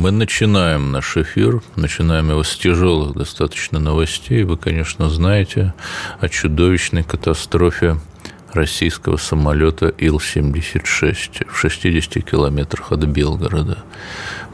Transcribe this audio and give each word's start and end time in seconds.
Мы 0.00 0.12
начинаем 0.12 0.92
наш 0.92 1.18
эфир, 1.18 1.62
начинаем 1.76 2.30
его 2.30 2.42
с 2.42 2.56
тяжелых 2.56 3.12
достаточно 3.12 3.78
новостей. 3.78 4.44
Вы, 4.44 4.56
конечно, 4.56 5.10
знаете 5.10 5.74
о 6.20 6.30
чудовищной 6.30 7.02
катастрофе 7.02 7.98
российского 8.54 9.18
самолета 9.18 9.88
Ил-76 9.98 11.46
в 11.46 11.54
60 11.54 12.24
километрах 12.24 12.92
от 12.92 13.04
Белгорода. 13.04 13.84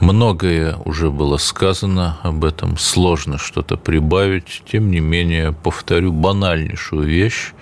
Многое 0.00 0.78
уже 0.84 1.12
было 1.12 1.36
сказано 1.36 2.18
об 2.24 2.44
этом, 2.44 2.76
сложно 2.76 3.38
что-то 3.38 3.76
прибавить. 3.76 4.64
Тем 4.68 4.90
не 4.90 4.98
менее, 4.98 5.52
повторю 5.52 6.10
банальнейшую 6.10 7.06
вещь, 7.06 7.52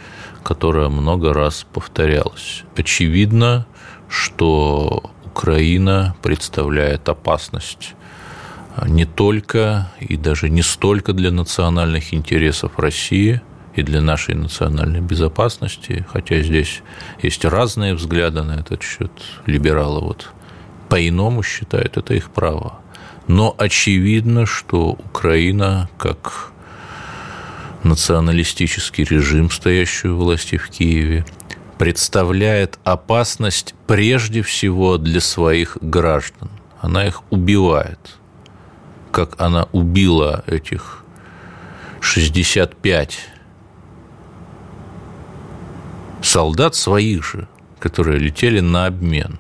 которая 0.43 0.89
много 0.89 1.35
раз 1.35 1.67
повторялась. 1.71 2.65
Очевидно, 2.79 3.67
что 4.09 5.11
Украина 5.35 6.15
представляет 6.23 7.09
опасность 7.09 7.95
не 8.87 9.05
только 9.05 9.91
и 9.99 10.17
даже 10.17 10.49
не 10.49 10.63
столько 10.63 11.13
для 11.13 11.33
национальных 11.33 12.15
интересов 12.15 12.79
России– 12.79 13.41
и 13.75 13.83
для 13.83 14.01
нашей 14.01 14.35
национальной 14.35 15.01
безопасности, 15.01 16.07
хотя 16.13 16.41
здесь 16.41 16.83
есть 17.23 17.45
разные 17.45 17.95
взгляды 17.95 18.43
на 18.43 18.53
этот 18.61 18.83
счет. 18.83 19.11
Либералы 19.47 20.01
вот 20.01 20.31
по-иному 20.89 21.43
считают, 21.43 21.97
это 21.97 22.15
их 22.15 22.31
право. 22.31 22.79
Но 23.27 23.55
очевидно, 23.59 24.47
что 24.47 24.91
Украина, 24.91 25.89
как 25.99 26.53
националистический 27.83 29.05
режим, 29.05 29.51
стоящий 29.51 30.09
у 30.09 30.17
власти 30.19 30.57
в 30.57 30.69
Киеве, 30.71 31.25
представляет 31.79 32.79
опасность 32.85 33.75
прежде 33.87 34.43
всего 34.43 34.99
для 34.99 35.21
своих 35.21 35.79
граждан. 35.81 36.51
Она 36.81 37.07
их 37.07 37.23
убивает, 37.31 37.99
как 39.13 39.41
она 39.41 39.69
убила 39.73 40.45
этих 40.47 41.05
65 42.01 43.19
солдат 46.23 46.75
своих 46.75 47.25
же, 47.25 47.49
которые 47.79 48.19
летели 48.19 48.61
на 48.61 48.87
обмен. 48.87 49.39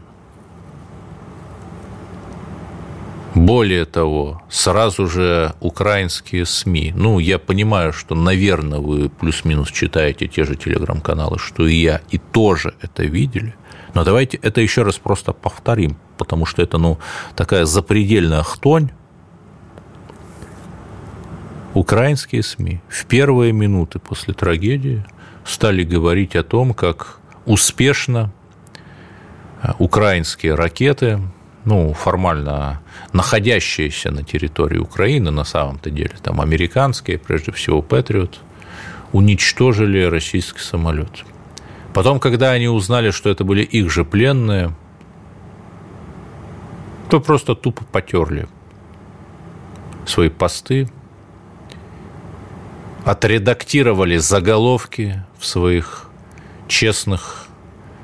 Более 3.35 3.85
того, 3.85 4.43
сразу 4.49 5.09
же 5.09 5.55
украинские 5.59 6.47
СМИ, 6.47 6.93
ну, 6.95 7.19
я 7.19 7.41
понимаю, 7.41 7.93
что, 7.93 8.15
наверное, 8.15 8.79
вы 8.79 9.09
плюс-минус 9.09 9.73
читаете 9.73 10.29
те 10.29 10.45
же 10.45 10.55
телеграм-каналы, 10.55 11.39
что 11.41 11.67
и 11.67 11.75
я, 11.75 12.01
и 12.11 12.19
тоже 12.19 12.75
это 12.81 13.03
видели, 13.03 13.57
но 13.93 14.05
давайте 14.05 14.37
это 14.37 14.61
еще 14.61 14.83
раз 14.83 14.99
просто 14.99 15.33
повторим, 15.33 15.97
потому 16.17 16.47
что 16.47 16.63
это, 16.63 16.79
ну, 16.79 16.99
такая 17.35 17.65
запредельная 17.65 18.45
хтонь. 18.45 18.91
Украинские 21.75 22.45
СМИ 22.45 22.83
в 22.89 23.05
первые 23.07 23.53
минуты 23.53 23.99
после 23.99 24.33
трагедии 24.33 25.05
стали 25.45 25.83
говорить 25.83 26.37
о 26.37 26.45
том, 26.45 26.73
как 26.73 27.19
успешно 27.47 28.33
э, 29.61 29.73
украинские 29.81 30.55
ракеты, 30.55 31.21
ну, 31.65 31.93
формально 31.95 32.81
находящиеся 33.13 34.11
на 34.11 34.23
территории 34.23 34.79
Украины, 34.79 35.31
на 35.31 35.45
самом-то 35.45 35.91
деле, 35.91 36.15
там 36.23 36.41
американские, 36.41 37.19
прежде 37.19 37.53
всего, 37.53 37.83
Патриот, 37.83 38.41
уничтожили 39.13 40.03
российский 40.03 40.61
самолет. 40.61 41.25
Потом, 41.95 42.19
когда 42.19 42.51
они 42.51 42.69
узнали, 42.69 43.11
что 43.11 43.31
это 43.31 43.45
были 43.45 43.63
их 43.63 43.91
же 43.91 44.05
пленные, 44.05 44.75
то 47.09 47.21
просто 47.21 47.55
тупо 47.55 47.85
потерли 47.85 48.49
свои 50.07 50.29
посты, 50.29 50.89
отредактировали 53.05 54.17
заголовки 54.17 55.23
в 55.39 55.47
своих 55.47 56.09
честных 56.69 57.47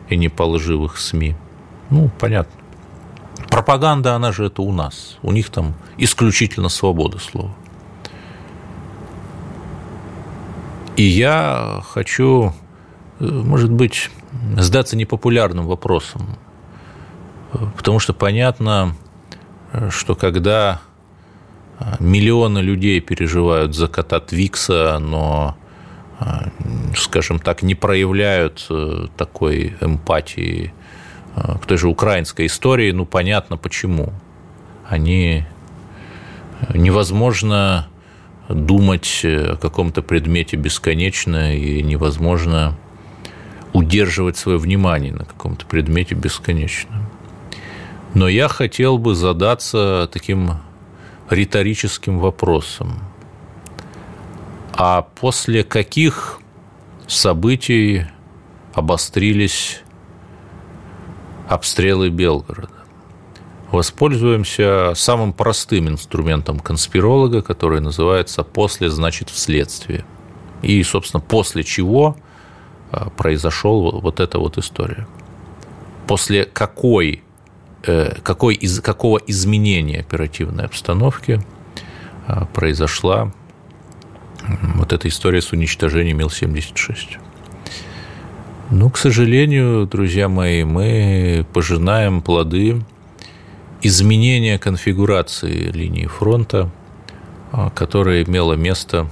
и 0.08 0.16
неположивых 0.16 0.98
СМИ. 0.98 1.34
Ну, 1.90 2.10
понятно. 2.18 2.59
Пропаганда, 3.50 4.14
она 4.14 4.32
же 4.32 4.46
это 4.46 4.62
у 4.62 4.72
нас. 4.72 5.18
У 5.22 5.32
них 5.32 5.50
там 5.50 5.74
исключительно 5.98 6.68
свобода 6.68 7.18
слова. 7.18 7.50
И 10.96 11.02
я 11.02 11.80
хочу, 11.88 12.52
может 13.18 13.72
быть, 13.72 14.10
сдаться 14.56 14.96
непопулярным 14.96 15.66
вопросом, 15.66 16.36
потому 17.76 17.98
что 17.98 18.12
понятно, 18.12 18.94
что 19.90 20.14
когда 20.14 20.80
Миллионы 21.98 22.58
людей 22.58 23.00
переживают 23.00 23.74
за 23.74 23.88
кота 23.88 24.20
Твикса, 24.20 24.98
но, 25.00 25.56
скажем 26.94 27.38
так, 27.38 27.62
не 27.62 27.74
проявляют 27.74 28.66
э, 28.68 29.06
такой 29.16 29.74
эмпатии 29.80 30.74
э, 30.74 30.79
к 31.34 31.66
той 31.66 31.78
же 31.78 31.88
украинской 31.88 32.46
истории. 32.46 32.90
Ну, 32.92 33.06
понятно 33.06 33.56
почему. 33.56 34.12
Они 34.88 35.44
э, 36.60 36.76
невозможно 36.76 37.88
думать 38.48 39.20
о 39.24 39.56
каком-то 39.56 40.02
предмете 40.02 40.56
бесконечно 40.56 41.56
и 41.56 41.82
невозможно 41.82 42.76
удерживать 43.72 44.36
свое 44.36 44.58
внимание 44.58 45.12
на 45.12 45.24
каком-то 45.24 45.66
предмете 45.66 46.14
бесконечно. 46.14 47.08
Но 48.14 48.26
я 48.28 48.48
хотел 48.48 48.98
бы 48.98 49.14
задаться 49.14 50.08
таким 50.12 50.54
риторическим 51.28 52.18
вопросом. 52.18 52.98
А 54.72 55.02
после 55.02 55.62
каких 55.62 56.40
событий 57.06 58.06
обострились 58.74 59.82
обстрелы 61.50 62.08
Белгорода? 62.08 62.72
Воспользуемся 63.70 64.92
самым 64.94 65.32
простым 65.32 65.88
инструментом 65.88 66.58
конспиролога, 66.58 67.42
который 67.42 67.80
называется 67.80 68.42
«после, 68.42 68.90
значит, 68.90 69.30
вследствие». 69.30 70.04
И, 70.62 70.82
собственно, 70.82 71.20
после 71.20 71.62
чего 71.62 72.16
а, 72.90 73.10
произошел 73.10 74.00
вот 74.00 74.20
эта 74.20 74.38
вот 74.38 74.58
история. 74.58 75.06
После 76.06 76.44
какой 76.44 77.22
Э, 77.82 78.14
какой, 78.22 78.56
из, 78.56 78.80
какого 78.80 79.18
изменения 79.26 80.00
оперативной 80.00 80.66
обстановки 80.66 81.40
а, 82.26 82.44
произошла 82.44 83.32
вот 84.74 84.92
эта 84.92 85.08
история 85.08 85.40
с 85.40 85.52
уничтожением 85.52 86.20
Ил-76. 86.20 87.18
Ну, 88.72 88.88
к 88.88 88.98
сожалению, 88.98 89.84
друзья 89.84 90.28
мои, 90.28 90.62
мы 90.62 91.44
пожинаем 91.52 92.22
плоды 92.22 92.80
изменения 93.82 94.60
конфигурации 94.60 95.72
линии 95.72 96.06
фронта, 96.06 96.70
а, 97.50 97.70
которая 97.70 98.22
имела 98.22 98.52
место 98.52 99.08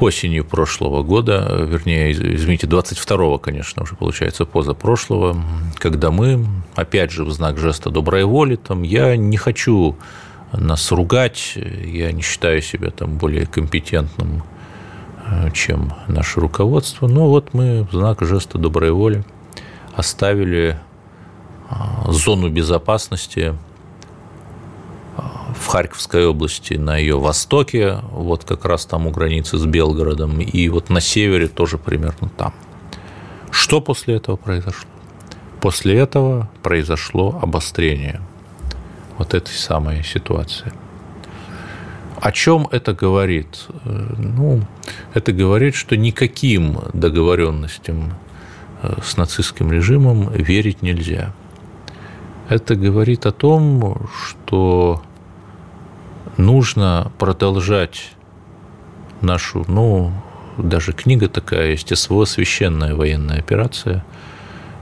осенью 0.00 0.44
прошлого 0.44 1.02
года, 1.02 1.66
вернее, 1.66 2.12
извините, 2.12 2.66
22-го, 2.66 3.38
конечно, 3.38 3.84
уже 3.84 3.96
получается 3.96 4.44
позапрошлого, 4.44 5.34
когда 5.76 6.10
мы, 6.10 6.46
опять 6.74 7.10
же, 7.10 7.24
в 7.24 7.30
знак 7.30 7.56
жеста 7.56 7.88
доброй 7.88 8.24
воли, 8.24 8.56
там, 8.56 8.82
я 8.82 9.16
не 9.16 9.38
хочу 9.38 9.96
нас 10.52 10.92
ругать, 10.92 11.54
я 11.56 12.12
не 12.12 12.20
считаю 12.20 12.60
себя 12.60 12.90
там 12.90 13.16
более 13.16 13.46
компетентным, 13.46 14.42
чем 15.52 15.92
наше 16.06 16.40
руководство, 16.40 17.06
но 17.06 17.28
вот 17.28 17.54
мы 17.54 17.86
в 17.90 17.92
знак 17.92 18.22
жеста 18.22 18.58
доброй 18.58 18.92
воли 18.92 19.24
оставили 19.94 20.78
э, 21.70 21.74
зону 22.10 22.48
безопасности 22.50 23.54
в 25.58 25.66
Харьковской 25.66 26.26
области, 26.26 26.74
на 26.74 26.96
ее 26.96 27.18
востоке, 27.18 27.98
вот 28.12 28.44
как 28.44 28.64
раз 28.64 28.86
там 28.86 29.06
у 29.06 29.10
границы 29.10 29.58
с 29.58 29.64
Белгородом, 29.64 30.40
и 30.40 30.68
вот 30.68 30.90
на 30.90 31.00
севере 31.00 31.48
тоже 31.48 31.78
примерно 31.78 32.28
там. 32.28 32.54
Что 33.50 33.80
после 33.80 34.16
этого 34.16 34.36
произошло? 34.36 34.88
После 35.60 35.98
этого 35.98 36.48
произошло 36.62 37.38
обострение 37.42 38.20
вот 39.16 39.34
этой 39.34 39.54
самой 39.54 40.04
ситуации. 40.04 40.72
О 42.20 42.32
чем 42.32 42.68
это 42.70 42.92
говорит? 42.94 43.66
Ну, 43.84 44.62
это 45.14 45.32
говорит, 45.32 45.74
что 45.74 45.96
никаким 45.96 46.80
договоренностям 46.92 48.14
с 48.82 49.16
нацистским 49.16 49.72
режимом 49.72 50.32
верить 50.32 50.82
нельзя. 50.82 51.32
Это 52.48 52.74
говорит 52.74 53.26
о 53.26 53.32
том, 53.32 54.08
что 54.26 55.02
нужно 56.36 57.12
продолжать 57.18 58.12
нашу, 59.20 59.64
ну, 59.68 60.12
даже 60.56 60.92
книга 60.92 61.28
такая 61.28 61.70
есть, 61.70 61.96
СВО 61.96 62.24
«Священная 62.24 62.94
военная 62.94 63.38
операция». 63.38 64.04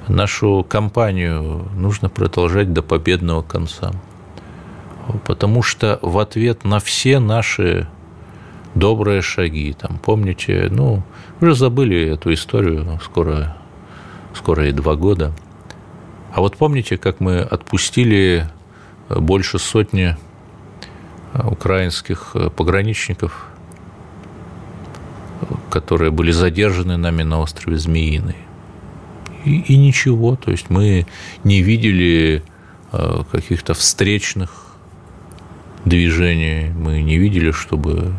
Нашу 0.09 0.65
кампанию 0.69 1.69
нужно 1.75 2.09
продолжать 2.09 2.73
до 2.73 2.83
победного 2.83 3.43
конца. 3.43 3.93
Потому 5.25 5.63
что 5.63 5.99
в 6.03 6.19
ответ 6.19 6.65
на 6.65 6.81
все 6.81 7.19
наши 7.19 7.89
добрые 8.75 9.23
шаги, 9.23 9.75
там, 9.79 9.99
помните, 9.99 10.69
ну, 10.71 11.03
уже 11.41 11.55
забыли 11.55 12.13
эту 12.13 12.33
историю, 12.33 12.99
скоро, 13.03 13.57
скоро 14.35 14.69
и 14.69 14.73
два 14.73 14.97
года. 14.97 15.33
А 16.33 16.41
вот 16.41 16.57
помните, 16.57 16.99
как 16.99 17.21
мы 17.21 17.41
отпустили 17.41 18.49
больше 19.09 19.59
сотни 19.59 20.17
украинских 21.35 22.37
пограничников 22.57 23.51
которые 25.71 26.11
были 26.11 26.31
задержаны 26.31 26.97
нами 26.97 27.23
на 27.23 27.41
острове 27.41 27.79
Змеиный. 27.79 28.37
И, 29.45 29.59
и 29.61 29.77
ничего, 29.77 30.37
то 30.37 30.51
есть 30.51 30.71
мы 30.71 31.07
не 31.45 31.63
видели 31.63 32.43
э, 32.93 33.23
каких-то 33.31 33.75
встречных 33.75 34.66
движений, 35.87 36.71
мы 36.75 37.01
не 37.01 37.17
видели, 37.17 37.53
чтобы 37.53 38.13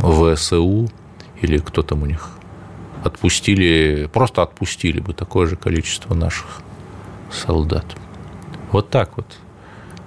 ВСУ 0.00 0.88
или 1.42 1.58
кто 1.58 1.82
там 1.82 2.02
у 2.02 2.06
них 2.06 2.30
отпустили, 3.04 4.08
просто 4.12 4.42
отпустили 4.42 5.00
бы 5.00 5.12
такое 5.12 5.46
же 5.46 5.56
количество 5.56 6.14
наших 6.14 6.62
солдат. 7.30 7.84
Вот 8.72 8.90
так 8.90 9.16
вот. 9.16 9.26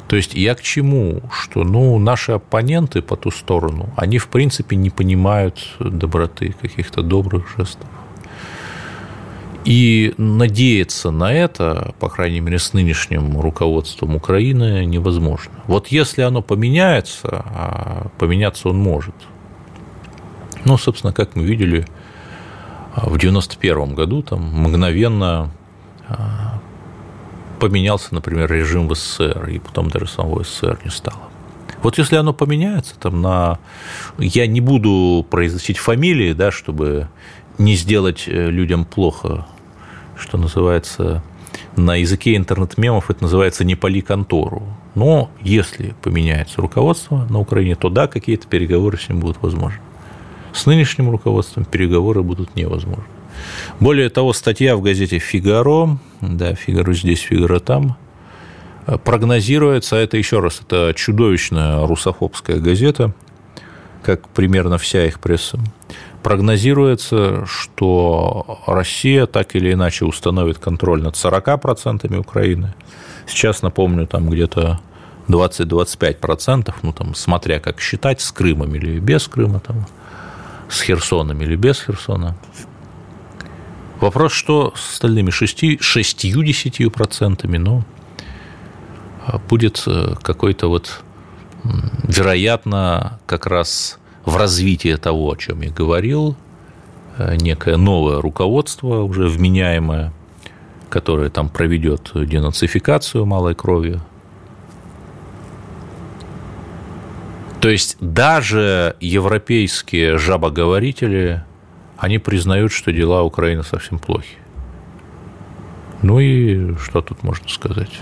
То 0.07 0.15
есть 0.15 0.33
я 0.33 0.55
к 0.55 0.61
чему? 0.61 1.21
Что 1.31 1.63
ну, 1.63 1.97
наши 1.97 2.33
оппоненты 2.33 3.01
по 3.01 3.15
ту 3.15 3.31
сторону, 3.31 3.89
они 3.95 4.17
в 4.17 4.27
принципе 4.27 4.75
не 4.75 4.89
понимают 4.89 5.75
доброты, 5.79 6.55
каких-то 6.61 7.01
добрых 7.01 7.47
жестов. 7.57 7.87
И 9.65 10.13
надеяться 10.17 11.11
на 11.11 11.31
это, 11.31 11.93
по 11.99 12.09
крайней 12.09 12.41
мере, 12.41 12.59
с 12.59 12.73
нынешним 12.73 13.39
руководством 13.39 14.15
Украины 14.15 14.85
невозможно. 14.85 15.53
Вот 15.67 15.87
если 15.87 16.21
оно 16.21 16.41
поменяется, 16.41 17.29
а 17.45 18.07
поменяться 18.17 18.69
он 18.69 18.77
может. 18.77 19.15
Ну, 20.65 20.77
собственно, 20.77 21.13
как 21.13 21.35
мы 21.35 21.43
видели, 21.43 21.87
в 22.95 23.15
1991 23.15 23.95
году 23.95 24.21
там 24.21 24.41
мгновенно 24.41 25.51
а, 26.07 26.61
поменялся, 27.59 28.13
например, 28.13 28.51
режим 28.51 28.87
в 28.87 28.95
СССР, 28.95 29.49
и 29.49 29.59
потом 29.59 29.89
даже 29.89 30.07
самого 30.07 30.43
СССР 30.43 30.79
не 30.83 30.91
стало. 30.91 31.21
Вот 31.81 31.97
если 31.97 32.15
оно 32.15 32.33
поменяется, 32.33 32.95
там 32.97 33.21
на... 33.21 33.59
я 34.17 34.47
не 34.47 34.61
буду 34.61 35.25
произносить 35.29 35.77
фамилии, 35.77 36.33
да, 36.33 36.51
чтобы 36.51 37.09
не 37.57 37.75
сделать 37.75 38.23
э, 38.27 38.49
людям 38.49 38.85
плохо, 38.85 39.45
что 40.17 40.37
называется, 40.37 41.23
на 41.75 41.95
языке 41.95 42.35
интернет-мемов 42.35 43.09
это 43.09 43.23
называется 43.23 43.63
«не 43.63 43.75
пали 43.75 44.01
контору». 44.01 44.63
Но 44.95 45.31
если 45.41 45.95
поменяется 46.01 46.61
руководство 46.61 47.25
на 47.29 47.39
Украине, 47.39 47.75
то 47.75 47.89
да, 47.89 48.07
какие-то 48.07 48.47
переговоры 48.47 48.97
с 48.97 49.09
ним 49.09 49.19
будут 49.19 49.41
возможны. 49.41 49.79
С 50.53 50.65
нынешним 50.67 51.09
руководством 51.09 51.65
переговоры 51.65 52.21
будут 52.21 52.55
невозможны. 52.55 53.05
Более 53.79 54.09
того, 54.09 54.33
статья 54.33 54.75
в 54.75 54.81
газете 54.81 55.17
«Фигаро», 55.17 55.97
да, 56.21 56.53
«Фигаро 56.53 56.93
здесь, 56.93 57.21
Фигаро 57.21 57.59
там», 57.59 57.97
прогнозируется, 59.03 59.95
а 59.95 59.99
это 59.99 60.17
еще 60.17 60.39
раз, 60.39 60.61
это 60.61 60.93
чудовищная 60.95 61.87
русофобская 61.87 62.59
газета, 62.59 63.13
как 64.03 64.27
примерно 64.29 64.77
вся 64.77 65.05
их 65.05 65.19
пресса, 65.19 65.59
прогнозируется, 66.21 67.45
что 67.45 68.59
Россия 68.67 69.25
так 69.25 69.55
или 69.55 69.73
иначе 69.73 70.05
установит 70.05 70.57
контроль 70.57 71.01
над 71.01 71.15
40% 71.15 72.15
Украины. 72.17 72.73
Сейчас, 73.27 73.61
напомню, 73.61 74.07
там 74.07 74.29
где-то 74.29 74.79
20-25%, 75.27 76.73
ну, 76.81 76.93
там, 76.93 77.15
смотря 77.15 77.59
как 77.59 77.79
считать, 77.79 78.21
с 78.21 78.31
Крымом 78.31 78.75
или 78.75 78.99
без 78.99 79.27
Крыма, 79.27 79.59
там, 79.59 79.85
с 80.69 80.81
Херсоном 80.81 81.41
или 81.41 81.55
без 81.55 81.81
Херсона. 81.81 82.35
Вопрос, 83.99 84.33
что 84.33 84.73
с 84.75 84.93
остальными 84.93 85.29
60% 85.29 87.57
но 87.57 87.85
а, 89.25 89.37
будет 89.37 89.83
э, 89.87 90.15
какой-то 90.21 90.67
вот, 90.67 91.01
вероятно, 91.63 93.19
как 93.25 93.45
раз 93.45 93.99
в 94.25 94.37
развитии 94.37 94.95
того, 94.95 95.31
о 95.31 95.35
чем 95.35 95.61
я 95.61 95.71
говорил, 95.71 96.35
э, 97.17 97.35
некое 97.35 97.77
новое 97.77 98.21
руководство, 98.21 99.01
уже 99.01 99.27
вменяемое, 99.27 100.13
которое 100.89 101.29
там 101.29 101.49
проведет 101.49 102.11
денацификацию 102.13 103.25
малой 103.25 103.55
кровью. 103.55 104.01
То 107.59 107.69
есть 107.69 107.95
даже 108.01 108.97
европейские 108.99 110.17
жабоговорители 110.17 111.43
они 111.97 112.17
признают, 112.17 112.73
что 112.73 112.91
дела 112.91 113.23
Украины 113.23 113.63
совсем 113.63 113.99
плохи. 113.99 114.37
Ну 116.01 116.19
и 116.19 116.75
что 116.75 117.01
тут 117.01 117.23
можно 117.23 117.47
сказать? 117.47 118.01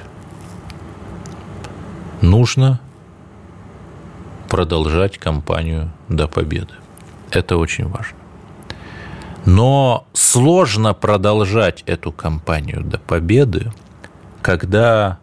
Нужно 2.21 2.79
продолжать 4.51 5.17
кампанию 5.17 5.91
до 6.09 6.27
победы. 6.27 6.73
Это 7.31 7.57
очень 7.57 7.87
важно. 7.87 8.17
Но 9.45 10.05
сложно 10.13 10.93
продолжать 10.93 11.83
эту 11.87 12.11
кампанию 12.11 12.83
до 12.83 12.99
победы, 12.99 13.71
когда 14.43 15.17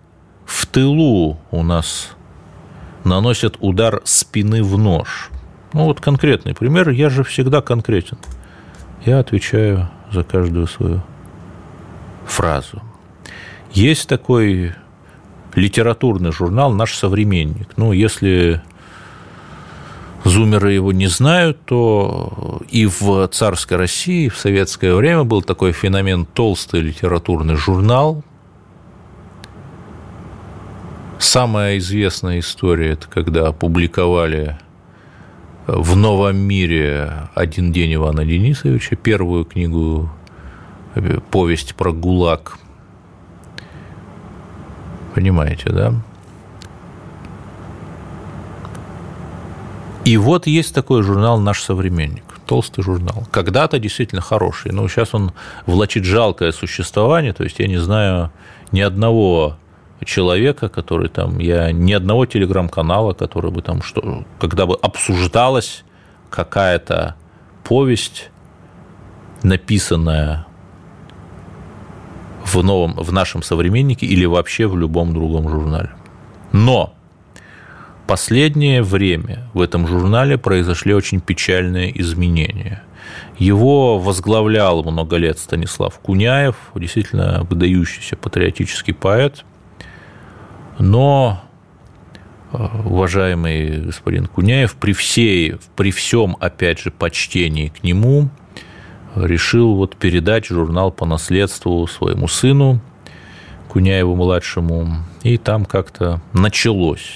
в 0.45 0.67
тылу 0.67 1.39
у 1.53 1.63
нас 1.63 2.17
наносят 3.05 3.57
удар 3.61 4.01
спины 4.05 4.65
в 4.65 4.77
нож. 4.77 5.31
Ну 5.73 5.85
вот 5.85 6.01
конкретный 6.01 6.55
пример, 6.55 6.89
я 6.89 7.11
же 7.11 7.23
всегда 7.23 7.61
конкретен– 7.61 8.19
я 9.05 9.21
отвечаю 9.21 9.89
за 10.13 10.25
каждую 10.25 10.67
свою 10.67 11.03
фразу. 12.27 12.83
Есть 13.73 14.09
такой 14.09 14.75
литературный 15.55 16.33
журнал 16.33 16.73
«Наш 16.73 16.95
современник». 16.95 17.69
Ну, 17.77 17.93
если 17.93 18.61
зумеры 20.29 20.73
его 20.73 20.93
не 20.93 21.09
знают, 21.09 21.65
то 21.65 22.61
и 22.71 22.87
в 22.87 23.27
царской 23.29 23.77
России, 23.77 24.29
в 24.29 24.37
советское 24.37 24.95
время 24.95 25.25
был 25.25 25.43
такой 25.43 25.73
феномен 25.73 26.25
толстый 26.25 26.81
литературный 26.81 27.57
журнал. 27.57 28.23
Самая 31.19 31.79
известная 31.79 32.39
история– 32.39 32.91
это 32.93 33.09
когда 33.09 33.49
опубликовали 33.49 34.57
в 35.67 35.97
новом 35.97 36.37
мире 36.37 37.13
«Один 37.35 37.73
день 37.73 37.95
Ивана 37.95 38.25
Денисовича», 38.25 38.97
первую 38.97 39.45
книгу, 39.45 40.11
э, 40.95 41.19
повесть 41.31 41.75
про 41.75 41.93
ГУЛАГ. 41.93 42.57
Понимаете, 45.15 45.71
да? 45.71 45.95
И 50.09 50.17
вот 50.17 50.47
есть 50.47 50.75
такой 50.75 51.03
журнал 51.03 51.39
«Наш 51.39 51.61
современник», 51.61 52.25
толстый 52.47 52.81
журнал. 52.81 53.27
Когда-то 53.31 53.79
действительно 53.79 54.23
хороший, 54.23 54.73
но 54.73 54.89
сейчас 54.89 55.13
он 55.13 55.33
влачит 55.67 56.05
жалкое 56.05 56.53
существование, 56.53 57.35
то 57.35 57.45
есть 57.45 57.59
я 57.59 57.67
не 57.69 57.77
знаю 57.77 58.31
ни 58.73 58.81
одного 58.81 59.59
человека, 60.07 60.71
который 60.71 61.11
там, 61.11 61.39
я 61.41 61.73
ни 61.73 61.93
одного 61.93 62.25
телеграм-канала, 62.25 63.13
который 63.13 63.51
бы 63.51 63.61
там, 63.61 63.83
что, 63.83 64.25
когда 64.41 64.65
бы 64.65 64.77
обсуждалась 64.77 65.85
какая-то 66.31 67.15
повесть, 67.63 68.31
написанная 69.43 70.47
в 72.47 72.63
новом, 72.63 72.95
в 72.95 73.13
нашем 73.13 73.43
современнике 73.43 74.07
или 74.07 74.25
вообще 74.25 74.69
в 74.69 74.79
любом 74.79 75.13
другом 75.13 75.51
журнале. 75.51 75.91
Но 76.53 76.95
последнее 78.09 78.83
время 78.83 79.49
в 79.55 79.61
этом 79.61 79.87
журнале 79.87 80.37
произошли 80.37 80.93
очень 80.93 81.21
печальные 81.21 82.01
изменения. 82.01 82.83
Его 83.39 84.01
возглавлял 84.01 84.83
много 84.83 85.17
лет 85.17 85.39
Станислав 85.39 85.97
Куняев, 86.01 86.57
действительно 86.75 87.47
выдающийся 87.49 88.17
патриотический 88.17 88.95
поэт– 88.95 89.45
но 90.79 91.43
уважаемый 92.53 93.81
господин 93.81 94.27
Куняев, 94.27 94.75
при, 94.77 94.93
всей, 94.93 95.57
при 95.77 95.91
всем, 95.91 96.37
опять 96.41 96.79
же, 96.79 96.91
почтении 96.91 97.69
к 97.69 97.83
нему, 97.83 98.31
решил 99.15 99.75
вот 99.75 99.97
передать 99.97 100.47
журнал 100.47 100.93
по 100.93 101.05
наследству 101.05 101.87
своему 101.87 102.29
сыну, 102.29 102.81
Куняеву-младшему, 103.69 105.05
и 105.25 105.37
там 105.37 105.67
как-то 105.67 106.23
началось. 106.33 107.11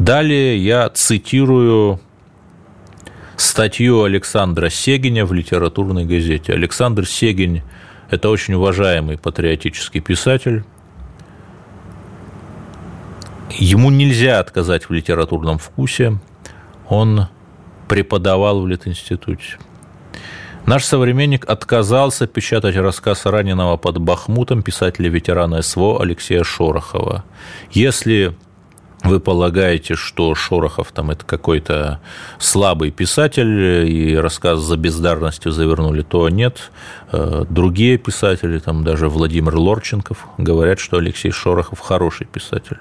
Далее 0.00 0.56
я 0.56 0.88
цитирую 0.88 2.00
статью 3.36 4.04
Александра 4.04 4.70
Сегиня 4.70 5.26
в 5.26 5.34
литературной 5.34 6.06
газете. 6.06 6.54
Александр 6.54 7.06
Сегинь– 7.06 7.60
это 8.10 8.30
очень 8.30 8.54
уважаемый 8.54 9.18
патриотический 9.18 10.00
писатель. 10.00 10.64
Ему 13.50 13.90
нельзя 13.90 14.40
отказать 14.40 14.88
в 14.88 14.90
литературном 14.90 15.58
вкусе. 15.58 16.18
Он 16.88 17.26
преподавал 17.86 18.62
в 18.62 18.66
Литинституте. 18.66 19.58
Наш 20.64 20.84
современник 20.84 21.46
отказался 21.46 22.26
печатать 22.26 22.76
рассказ 22.76 23.26
раненого 23.26 23.76
под 23.76 23.98
Бахмутом 23.98 24.62
писателя-ветерана 24.62 25.60
СВО 25.60 26.00
Алексея 26.00 26.42
Шорохова. 26.42 27.22
Если 27.70 28.34
вы 29.02 29.20
полагаете, 29.20 29.94
что 29.94 30.34
Шорохов 30.34 30.92
там 30.92 31.10
это 31.10 31.24
какой-то 31.24 32.00
слабый 32.38 32.90
писатель 32.90 33.88
и 33.88 34.16
рассказ 34.16 34.60
за 34.60 34.76
бездарностью 34.76 35.52
завернули, 35.52 36.02
то 36.02 36.28
нет. 36.28 36.70
Э, 37.12 37.44
другие 37.48 37.96
писатели, 37.98 38.58
там 38.58 38.84
даже 38.84 39.08
Владимир 39.08 39.56
Лорченков, 39.56 40.26
говорят, 40.38 40.78
что 40.78 40.98
Алексей 40.98 41.30
Шорохов 41.30 41.80
хороший 41.80 42.26
писатель. 42.26 42.78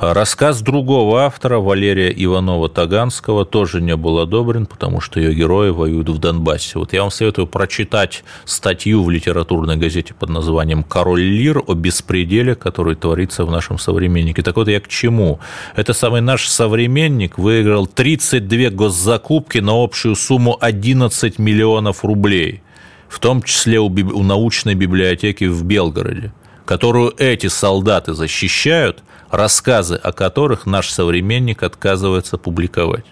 Рассказ 0.00 0.62
другого 0.62 1.24
автора, 1.24 1.58
Валерия 1.58 2.10
Иванова-Таганского, 2.10 3.44
тоже 3.44 3.82
не 3.82 3.96
был 3.96 4.18
одобрен, 4.18 4.64
потому 4.64 5.02
что 5.02 5.20
ее 5.20 5.34
герои 5.34 5.68
воюют 5.68 6.08
в 6.08 6.16
Донбассе. 6.16 6.78
Вот 6.78 6.94
я 6.94 7.02
вам 7.02 7.10
советую 7.10 7.46
прочитать 7.46 8.24
статью 8.46 9.04
в 9.04 9.10
литературной 9.10 9.76
газете 9.76 10.14
под 10.14 10.30
названием 10.30 10.84
«Король 10.84 11.20
Лир» 11.20 11.62
о 11.66 11.74
беспределе, 11.74 12.54
который 12.54 12.94
творится 12.94 13.44
в 13.44 13.50
нашем 13.50 13.78
современнике. 13.78 14.40
Так 14.42 14.56
вот 14.56 14.68
я 14.68 14.80
к 14.80 14.88
чему? 14.88 15.38
Это 15.76 15.92
самый 15.92 16.22
наш 16.22 16.48
современник 16.48 17.36
выиграл 17.36 17.86
32 17.86 18.70
госзакупки 18.70 19.58
на 19.58 19.84
общую 19.84 20.16
сумму 20.16 20.56
11 20.58 21.38
миллионов 21.38 22.06
рублей, 22.06 22.62
в 23.06 23.18
том 23.18 23.42
числе 23.42 23.78
у 23.78 24.22
научной 24.22 24.74
библиотеки 24.74 25.44
в 25.44 25.62
Белгороде 25.62 26.32
которую 26.70 27.12
эти 27.18 27.48
солдаты 27.48 28.14
защищают, 28.14 29.02
рассказы 29.30 29.94
о 29.94 30.12
которых 30.12 30.66
наш 30.66 30.90
современник 30.90 31.62
отказывается 31.62 32.38
публиковать. 32.38 33.04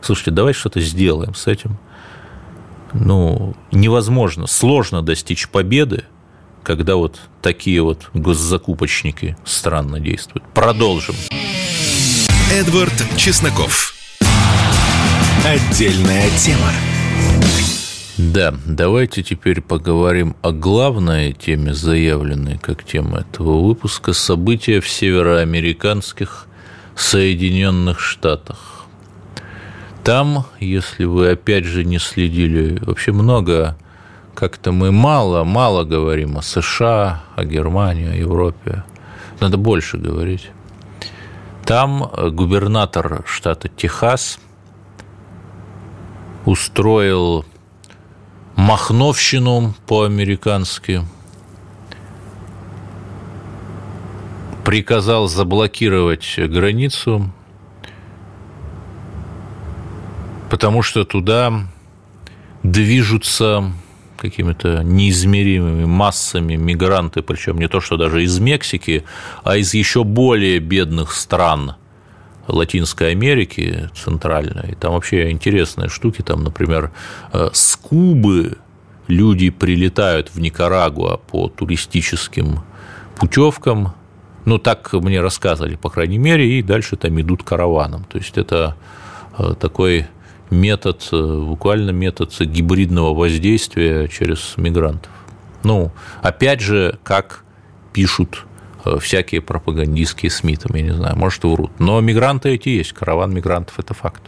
Слушайте, 0.00 0.32
давайте 0.32 0.58
что-то 0.58 0.80
сделаем 0.80 1.34
с 1.34 1.46
этим. 1.46 1.78
Ну, 2.92 3.54
невозможно, 3.70 4.46
сложно 4.46 5.02
достичь 5.02 5.48
победы, 5.48 6.04
когда 6.62 6.96
вот 6.96 7.20
такие 7.40 7.82
вот 7.82 8.10
госзакупочники 8.12 9.36
странно 9.44 9.98
действуют. 9.98 10.44
Продолжим. 10.52 11.14
Эдвард 12.52 12.92
Чесноков. 13.16 13.94
Отдельная 15.44 16.28
тема. 16.38 16.70
Да, 18.30 18.54
давайте 18.64 19.24
теперь 19.24 19.60
поговорим 19.60 20.36
о 20.42 20.52
главной 20.52 21.32
теме, 21.32 21.74
заявленной 21.74 22.56
как 22.56 22.84
тема 22.84 23.18
этого 23.18 23.60
выпуска– 23.66 24.12
события 24.14 24.80
в 24.80 24.88
североамериканских 24.88 26.46
Соединенных 26.94 27.98
Штатах. 27.98 28.84
Там, 30.04 30.46
если 30.60 31.02
вы 31.04 31.30
опять 31.30 31.64
же 31.64 31.84
не 31.84 31.98
следили, 31.98 32.78
вообще 32.84 33.10
много, 33.10 33.76
как-то 34.36 34.70
мы 34.70 34.92
мало, 34.92 35.42
мало 35.42 35.82
говорим 35.82 36.38
о 36.38 36.42
США, 36.42 37.24
о 37.34 37.44
Германии, 37.44 38.12
о 38.12 38.14
Европе. 38.14 38.84
Надо 39.40 39.56
больше 39.56 39.98
говорить. 39.98 40.48
Там 41.64 42.08
губернатор 42.30 43.24
штата 43.26 43.68
Техас 43.68 44.38
устроил 46.44 47.44
махновщину 48.62 49.74
по-американски, 49.88 51.02
приказал 54.64 55.26
заблокировать 55.26 56.38
границу, 56.38 57.28
потому 60.48 60.82
что 60.82 61.04
туда 61.04 61.66
движутся 62.62 63.72
какими-то 64.16 64.84
неизмеримыми 64.84 65.84
массами 65.84 66.54
мигранты, 66.54 67.22
причем 67.22 67.58
не 67.58 67.66
то, 67.66 67.80
что 67.80 67.96
даже 67.96 68.22
из 68.22 68.38
Мексики, 68.38 69.04
а 69.42 69.56
из 69.56 69.74
еще 69.74 70.04
более 70.04 70.60
бедных 70.60 71.12
стран– 71.14 71.74
Латинской 72.48 73.12
Америки 73.12 73.90
центральной. 73.94 74.76
Там 74.80 74.94
вообще 74.94 75.30
интересные 75.30 75.88
штуки. 75.88 76.22
Там, 76.22 76.42
например, 76.42 76.90
э, 77.32 77.50
с 77.52 77.76
Кубы 77.76 78.58
люди 79.06 79.50
прилетают 79.50 80.30
в 80.30 80.40
Никарагуа 80.40 81.18
по 81.18 81.48
туристическим 81.48 82.60
путевкам. 83.16 83.94
Ну, 84.44 84.58
так 84.58 84.92
мне 84.92 85.20
рассказывали, 85.20 85.76
по 85.76 85.88
крайней 85.88 86.18
мере, 86.18 86.58
и 86.58 86.62
дальше 86.62 86.96
там 86.96 87.20
идут 87.20 87.44
караваном. 87.44 88.04
То 88.04 88.18
есть 88.18 88.36
это 88.36 88.76
э, 89.38 89.54
такой 89.60 90.06
метод, 90.50 91.08
э, 91.12 91.40
буквально 91.46 91.90
метод 91.90 92.32
гибридного 92.40 93.14
воздействия 93.14 94.08
через 94.08 94.54
мигрантов. 94.56 95.12
Ну, 95.62 95.92
опять 96.22 96.60
же, 96.60 96.98
как 97.04 97.44
пишут 97.92 98.46
всякие 99.00 99.40
пропагандистские 99.40 100.30
СМИ, 100.30 100.56
там, 100.56 100.76
я 100.76 100.82
не 100.82 100.92
знаю, 100.92 101.16
может, 101.16 101.44
врут. 101.44 101.72
Но 101.78 102.00
мигранты 102.00 102.50
эти 102.50 102.70
есть, 102.70 102.92
караван 102.92 103.32
мигрантов– 103.32 103.78
это 103.78 103.94
факт. 103.94 104.22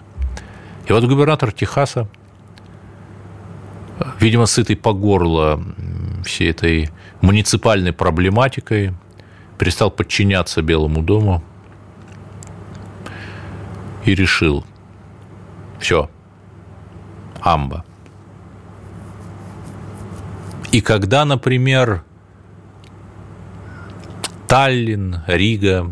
И 0.87 0.93
вот 0.93 1.05
губернатор 1.05 1.53
Техаса, 1.53 2.09
видимо, 4.21 4.47
сытый 4.47 4.77
по 4.77 4.93
горло 4.93 5.63
всей 6.25 6.51
этой 6.51 6.91
муниципальной 7.21 7.93
проблематикой, 7.93 8.93
перестал 9.59 9.91
подчиняться 9.91 10.63
Белому 10.63 11.03
дому 11.03 11.43
и 14.05 14.15
решил, 14.15 14.65
все, 15.79 16.11
амба. 17.41 17.85
И 20.73 20.81
когда, 20.81 21.25
например, 21.25 22.03
Таллин, 24.49 25.23
Рига, 25.27 25.91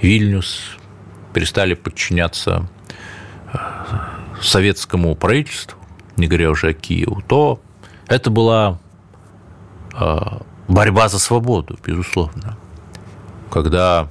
Вильнюс 0.00 0.76
перестали 1.32 1.74
подчиняться 1.74 2.68
э, 3.52 3.58
советскому 4.42 5.14
правительству, 5.14 5.78
не 6.16 6.26
говоря 6.26 6.50
уже 6.50 6.68
о 6.68 6.72
Киеву, 6.72 7.22
то 7.22 7.60
это 8.08 8.30
была 8.30 8.78
э, 9.94 10.18
борьба 10.68 11.08
за 11.08 11.18
свободу, 11.18 11.78
безусловно. 11.84 12.56
Когда 13.50 14.08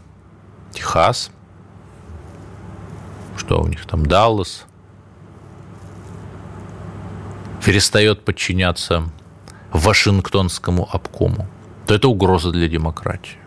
Техас, 0.71 1.31
что 3.37 3.61
у 3.61 3.67
них 3.67 3.85
там, 3.85 4.05
Даллас, 4.05 4.65
перестает 7.65 8.23
подчиняться 8.23 9.03
Вашингтонскому 9.71 10.87
обкому– 10.91 11.47
то 11.89 11.95
это 11.95 12.07
угроза 12.07 12.51
для 12.51 12.67
демократии. 12.67 13.37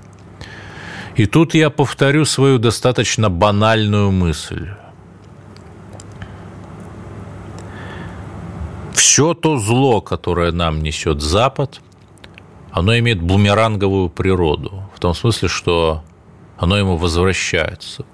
И 1.14 1.26
тут 1.26 1.54
я 1.54 1.70
повторю 1.70 2.24
свою 2.24 2.58
достаточно 2.58 3.30
банальную 3.30 4.10
мысль. 4.10 4.70
Все 8.94 9.34
то 9.34 9.58
зло, 9.58 10.00
которое 10.00 10.50
нам 10.50 10.82
несет 10.82 11.20
Запад, 11.20 11.80
оно 12.72 12.98
имеет 12.98 13.22
бумеранговую 13.22 14.08
природу, 14.08 14.90
в 14.96 14.98
том 14.98 15.14
смысле, 15.14 15.46
что 15.46 16.02
оно 16.58 16.76
ему 16.76 16.96
возвращается. 16.96 18.04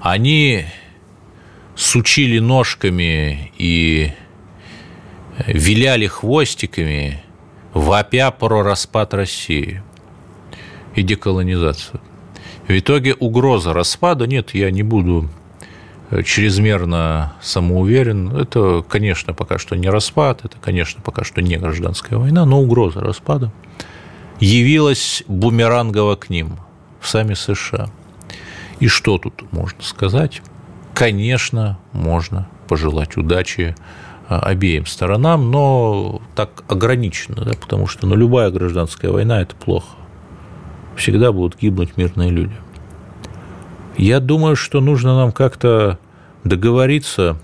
Они 0.00 0.64
сучили 1.76 2.40
ножками 2.40 3.52
и 3.58 4.10
виляли 5.46 6.08
хвостиками 6.08 7.22
вопя 7.76 8.30
про 8.30 8.62
распад 8.62 9.12
России 9.12 9.82
и 10.94 11.02
деколонизацию. 11.02 12.00
В 12.66 12.70
итоге 12.70 13.14
угроза 13.14 13.74
распада, 13.74 14.26
нет, 14.26 14.54
я 14.54 14.70
не 14.70 14.82
буду 14.82 15.28
э, 16.10 16.22
чрезмерно 16.22 17.34
самоуверен. 17.42 18.34
Это, 18.34 18.82
конечно, 18.88 19.34
пока 19.34 19.58
что 19.58 19.76
не 19.76 19.88
распад, 19.88 20.44
это, 20.44 20.56
конечно, 20.58 21.02
пока 21.02 21.22
что 21.22 21.42
не 21.42 21.58
гражданская 21.58 22.18
война, 22.18 22.46
но 22.46 22.60
угроза 22.60 23.00
распада 23.00 23.52
явилась 24.40 25.22
бумерангово 25.28 26.16
к 26.16 26.30
ним, 26.30 26.58
в 26.98 27.08
сами 27.08 27.34
США. 27.34 27.90
И 28.80 28.88
что 28.88 29.18
тут 29.18 29.52
можно 29.52 29.82
сказать? 29.82 30.40
Конечно, 30.94 31.78
можно 31.92 32.48
пожелать 32.68 33.18
удачи 33.18 33.76
обеим 34.28 34.86
сторонам, 34.86 35.50
но 35.50 36.20
так 36.34 36.64
ограниченно, 36.68 37.44
да, 37.44 37.52
потому 37.60 37.86
что 37.86 38.06
ну, 38.06 38.16
любая 38.16 38.50
гражданская 38.50 39.10
война– 39.10 39.40
это 39.42 39.54
плохо. 39.54 39.96
Всегда 40.96 41.32
будут 41.32 41.60
гибнуть 41.60 41.96
мирные 41.96 42.30
люди. 42.30 42.56
Я 43.96 44.20
думаю, 44.20 44.56
что 44.56 44.80
нужно 44.80 45.16
нам 45.16 45.32
как-то 45.32 45.98
договориться 46.44 47.38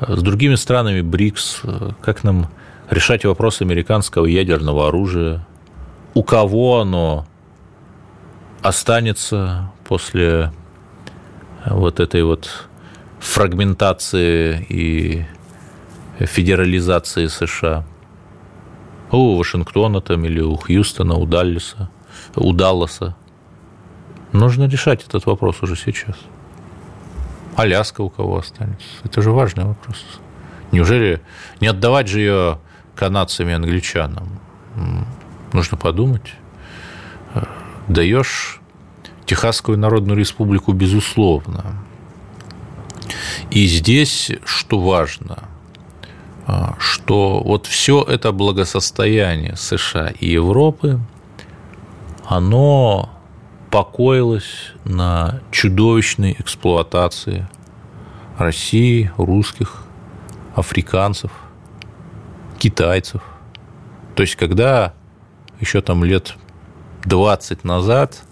с 0.00 0.22
другими 0.22 0.56
странами 0.56 1.00
БРИКС, 1.00 1.62
как 2.00 2.24
нам 2.24 2.48
решать 2.90 3.24
вопрос 3.24 3.60
американского 3.60 4.26
ядерного 4.26 4.88
оружия, 4.88 5.46
у 6.14 6.22
кого 6.22 6.80
оно 6.80 7.26
останется 8.62 9.72
после 9.84 10.52
вот 11.66 12.00
этой 12.00 12.22
вот 12.24 12.68
фрагментации 13.20 14.66
и 14.68 15.24
федерализации 16.18 17.26
США. 17.26 17.84
У 19.10 19.36
Вашингтона 19.36 20.00
там 20.00 20.24
или 20.24 20.40
у 20.40 20.56
Хьюстона, 20.56 21.14
у 21.14 21.26
Даллиса, 21.26 21.90
у 22.34 22.52
Далласа. 22.52 23.16
Нужно 24.32 24.68
решать 24.68 25.04
этот 25.06 25.26
вопрос 25.26 25.62
уже 25.62 25.76
сейчас. 25.76 26.16
Аляска 27.56 28.00
у 28.00 28.10
кого 28.10 28.38
останется? 28.38 28.86
Это 29.04 29.22
же 29.22 29.30
важный 29.30 29.64
вопрос. 29.64 30.04
Неужели 30.72 31.20
не 31.60 31.68
отдавать 31.68 32.08
же 32.08 32.18
ее 32.20 32.58
канадцам 32.96 33.48
и 33.48 33.52
англичанам? 33.52 34.40
Нужно 35.52 35.76
подумать. 35.76 36.34
Даешь 37.86 38.60
Техасскую 39.26 39.78
Народную 39.78 40.18
Республику, 40.18 40.72
безусловно. 40.72 41.76
И 43.50 43.66
здесь, 43.66 44.32
что 44.44 44.80
важно, 44.80 45.44
что 46.78 47.40
вот 47.42 47.66
все 47.66 48.02
это 48.02 48.32
благосостояние 48.32 49.56
США 49.56 50.08
и 50.08 50.30
Европы, 50.30 51.00
оно 52.26 53.10
покоилось 53.70 54.72
на 54.84 55.40
чудовищной 55.50 56.36
эксплуатации 56.38 57.48
России, 58.38 59.10
русских, 59.16 59.84
африканцев, 60.54 61.32
китайцев. 62.58 63.22
То 64.14 64.22
есть, 64.22 64.36
когда 64.36 64.94
еще 65.60 65.80
там 65.80 66.04
лет 66.04 66.34
20 67.04 67.64
назад 67.64 68.22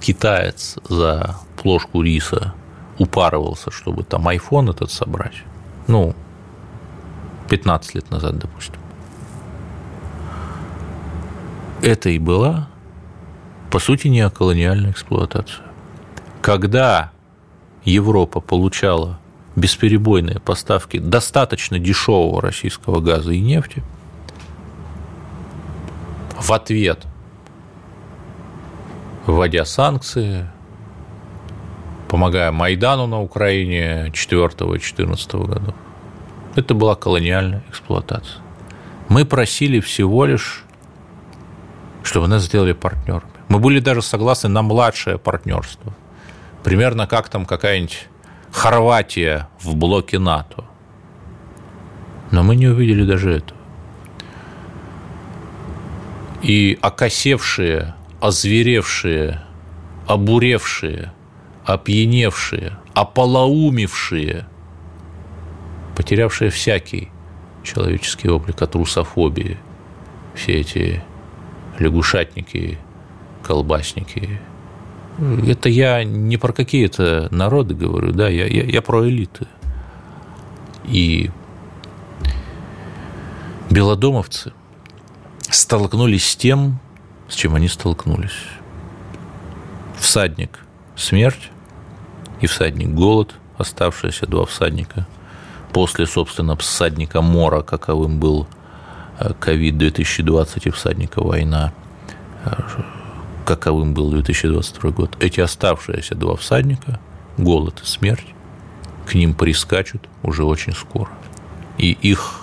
китаец 0.00 0.78
за 0.88 1.36
плошку 1.60 2.02
риса 2.02 2.54
упарывался, 2.98 3.70
чтобы 3.70 4.04
там 4.04 4.28
iPhone 4.28 4.70
этот 4.70 4.90
собрать, 4.90 5.42
ну, 5.86 6.14
15 7.48 7.94
лет 7.94 8.10
назад, 8.10 8.38
допустим. 8.38 8.80
Это 11.82 12.10
и 12.10 12.18
была, 12.18 12.68
по 13.70 13.78
сути, 13.78 14.08
неоколониальная 14.08 14.90
эксплуатация. 14.90 15.64
Когда 16.42 17.12
Европа 17.84 18.40
получала 18.40 19.18
бесперебойные 19.56 20.40
поставки 20.40 20.98
достаточно 20.98 21.78
дешевого 21.78 22.40
российского 22.40 23.00
газа 23.00 23.32
и 23.32 23.40
нефти, 23.40 23.82
в 26.40 26.52
ответ, 26.52 27.06
вводя 29.26 29.64
санкции, 29.64 30.48
помогая 32.08 32.52
Майдану 32.52 33.06
на 33.06 33.20
Украине 33.20 34.10
4 34.12 34.46
и 34.74 34.80
14 34.80 35.34
годов, 35.34 35.74
это 36.54 36.74
была 36.74 36.94
колониальная 36.94 37.62
эксплуатация. 37.68 38.42
Мы 39.08 39.24
просили 39.24 39.80
всего 39.80 40.24
лишь, 40.26 40.64
чтобы 42.02 42.28
нас 42.28 42.44
сделали 42.44 42.72
партнерами. 42.72 43.32
Мы 43.48 43.58
были 43.58 43.80
даже 43.80 44.02
согласны 44.02 44.48
на 44.48 44.62
младшее 44.62 45.18
партнерство. 45.18 45.94
Примерно 46.62 47.06
как 47.06 47.28
там 47.28 47.46
какая-нибудь 47.46 48.08
Хорватия 48.50 49.48
в 49.60 49.74
блоке 49.76 50.18
НАТО. 50.18 50.64
Но 52.30 52.42
мы 52.42 52.56
не 52.56 52.66
увидели 52.66 53.04
даже 53.04 53.36
этого. 53.36 53.58
И 56.42 56.78
окосевшие, 56.80 57.94
озверевшие, 58.20 59.42
обуревшие, 60.06 61.12
опьяневшие, 61.64 62.78
ополоумевшие, 62.94 64.46
потерявшие 65.98 66.50
всякий 66.50 67.08
человеческий 67.64 68.28
облик 68.28 68.62
от 68.62 68.72
русофобии, 68.76 69.58
все 70.32 70.52
эти 70.52 71.02
лягушатники, 71.76 72.78
колбасники. 73.42 74.40
Это 75.44 75.68
я 75.68 76.04
не 76.04 76.36
про 76.36 76.52
какие-то 76.52 77.26
народы 77.32 77.74
говорю, 77.74 78.12
да, 78.12 78.28
я, 78.28 78.46
я, 78.46 78.62
я 78.62 78.80
про 78.80 79.08
элиты. 79.08 79.48
И 80.84 81.32
белодомовцы 83.68 84.52
столкнулись 85.50 86.30
с 86.30 86.36
тем, 86.36 86.78
с 87.28 87.34
чем 87.34 87.56
они 87.56 87.66
столкнулись. 87.66 88.44
Всадник– 89.98 90.60
смерть, 90.94 91.50
и 92.40 92.46
всадник– 92.46 92.88
голод, 92.90 93.34
оставшиеся 93.56 94.28
два 94.28 94.46
всадника. 94.46 95.08
После, 95.72 96.06
собственно, 96.06 96.56
всадника 96.56 97.20
Мора, 97.20 97.62
каковым 97.62 98.18
был 98.18 98.46
э, 99.18 99.32
ковид 99.38 99.78
2020 99.78 100.66
и 100.66 100.70
всадника 100.70 101.22
война, 101.22 101.72
э, 102.44 102.50
каковым 103.44 103.94
был 103.94 104.10
2022 104.10 104.90
год, 104.90 105.16
эти 105.20 105.40
оставшиеся 105.40 106.14
два 106.14 106.36
всадника, 106.36 107.00
голод 107.36 107.80
и 107.82 107.86
смерть, 107.86 108.26
к 109.06 109.14
ним 109.14 109.34
прискачут 109.34 110.08
уже 110.22 110.44
очень 110.44 110.74
скоро. 110.74 111.10
И 111.78 111.92
их 111.92 112.42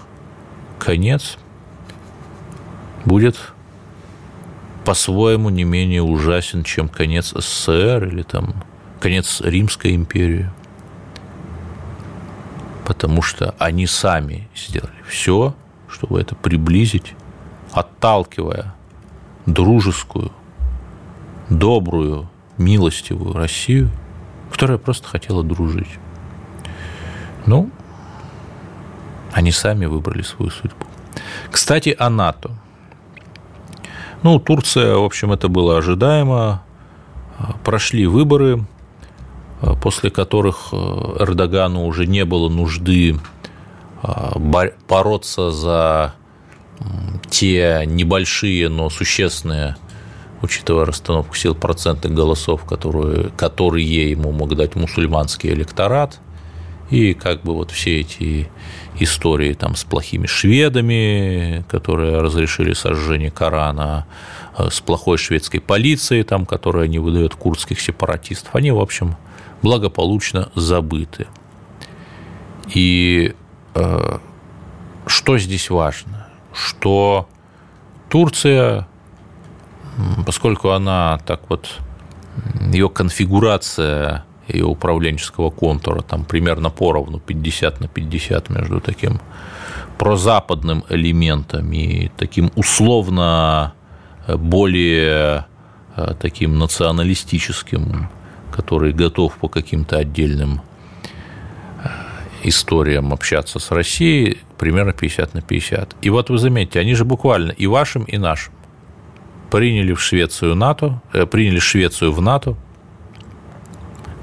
конец 0.79 1.37
будет 3.05 3.37
по-своему 4.83 5.49
не 5.49 5.63
менее 5.63 6.01
ужасен, 6.01 6.63
чем 6.63 6.87
конец 6.87 7.33
СССР 7.35 8.05
или 8.05 8.21
там 8.21 8.63
конец 8.99 9.41
Римской 9.41 9.95
империи. 9.95 10.49
Потому 12.85 13.21
что 13.21 13.55
они 13.57 13.87
сами 13.87 14.47
сделали 14.55 14.93
все, 15.07 15.55
чтобы 15.89 16.21
это 16.21 16.35
приблизить, 16.35 17.13
отталкивая 17.71 18.73
дружескую 19.45 20.31
добрую, 21.49 22.29
милостивую 22.57 23.33
Россию, 23.33 23.89
которая 24.51 24.77
просто 24.77 25.07
хотела 25.07 25.43
дружить. 25.43 25.99
Ну, 27.45 27.69
они 29.33 29.51
сами 29.51 29.85
выбрали 29.85 30.21
свою 30.21 30.51
судьбу. 30.51 30.85
Кстати, 31.51 31.95
о 31.97 32.09
НАТО. 32.09 32.51
Ну, 34.23 34.39
Турция, 34.39 34.95
в 34.95 35.03
общем, 35.03 35.31
это 35.31 35.49
было 35.49 35.77
ожидаемо. 35.77 36.63
Прошли 37.63 38.07
выборы, 38.07 38.65
после 39.81 40.09
которых 40.09 40.73
Эрдогану 40.73 41.85
уже 41.85 42.07
не 42.07 42.25
было 42.25 42.49
нужды 42.49 43.17
бороться 44.87 45.51
за 45.51 46.13
те 47.29 47.83
небольшие, 47.85 48.69
но 48.69 48.89
существенные 48.89 49.77
учитывая 50.41 50.85
расстановку 50.85 51.35
сил 51.35 51.55
процентных 51.55 52.13
голосов, 52.13 52.65
которые, 52.65 53.29
которые 53.31 54.11
ему 54.11 54.31
мог 54.31 54.55
дать 54.55 54.75
мусульманский 54.75 55.51
электорат, 55.51 56.19
и 56.91 57.13
как 57.13 57.41
бы 57.41 57.53
вот 57.53 57.71
все 57.71 58.01
эти 58.01 58.47
истории 58.99 59.53
там 59.53 59.75
с 59.75 59.83
плохими 59.83 60.27
шведами, 60.27 61.65
которые 61.67 62.21
разрешили 62.21 62.73
сожжение 62.73 63.31
Корана, 63.31 64.05
э, 64.57 64.69
с 64.69 64.81
плохой 64.81 65.17
шведской 65.17 65.59
полицией, 65.59 66.23
там, 66.23 66.45
которая 66.45 66.87
не 66.87 66.99
выдает 66.99 67.33
курдских 67.33 67.81
сепаратистов, 67.81 68.53
они, 68.53 68.71
в 68.71 68.79
общем, 68.79 69.15
благополучно 69.61 70.49
забыты. 70.55 71.27
И 72.73 73.35
э, 73.73 74.17
что 75.05 75.37
здесь 75.37 75.69
важно? 75.69 76.27
Что 76.53 77.27
Турция 78.09 78.87
поскольку 80.25 80.69
она 80.69 81.19
так 81.25 81.41
вот, 81.49 81.79
ее 82.71 82.89
конфигурация 82.89 84.25
ее 84.47 84.65
управленческого 84.65 85.49
контура 85.49 86.01
там 86.01 86.23
примерно 86.23 86.69
поровну 86.69 87.19
50 87.19 87.79
на 87.79 87.87
50 87.87 88.49
между 88.49 88.79
таким 88.79 89.19
прозападным 89.97 90.83
элементом 90.89 91.71
и 91.71 92.09
таким 92.17 92.51
условно 92.55 93.73
более 94.27 95.45
э, 95.95 96.13
таким 96.19 96.59
националистическим, 96.59 98.09
который 98.55 98.93
готов 98.93 99.35
по 99.37 99.49
каким-то 99.49 99.97
отдельным 99.97 100.61
э, 101.83 101.89
историям 102.43 103.13
общаться 103.13 103.59
с 103.59 103.71
Россией, 103.71 104.37
примерно 104.57 104.93
50 104.93 105.33
на 105.33 105.41
50. 105.41 105.95
И 106.01 106.09
вот 106.09 106.29
вы 106.29 106.37
заметите, 106.37 106.79
они 106.79 106.95
же 106.95 107.03
буквально 107.03 107.51
и 107.51 107.67
вашим, 107.67 108.03
и 108.03 108.17
нашим 108.17 108.53
приняли 109.51 109.93
в 109.93 110.01
Швецию 110.01 110.55
НАТО, 110.55 111.01
э, 111.13 111.25
приняли 111.25 111.59
Швецию 111.59 112.11
в 112.13 112.21
НАТО, 112.21 112.55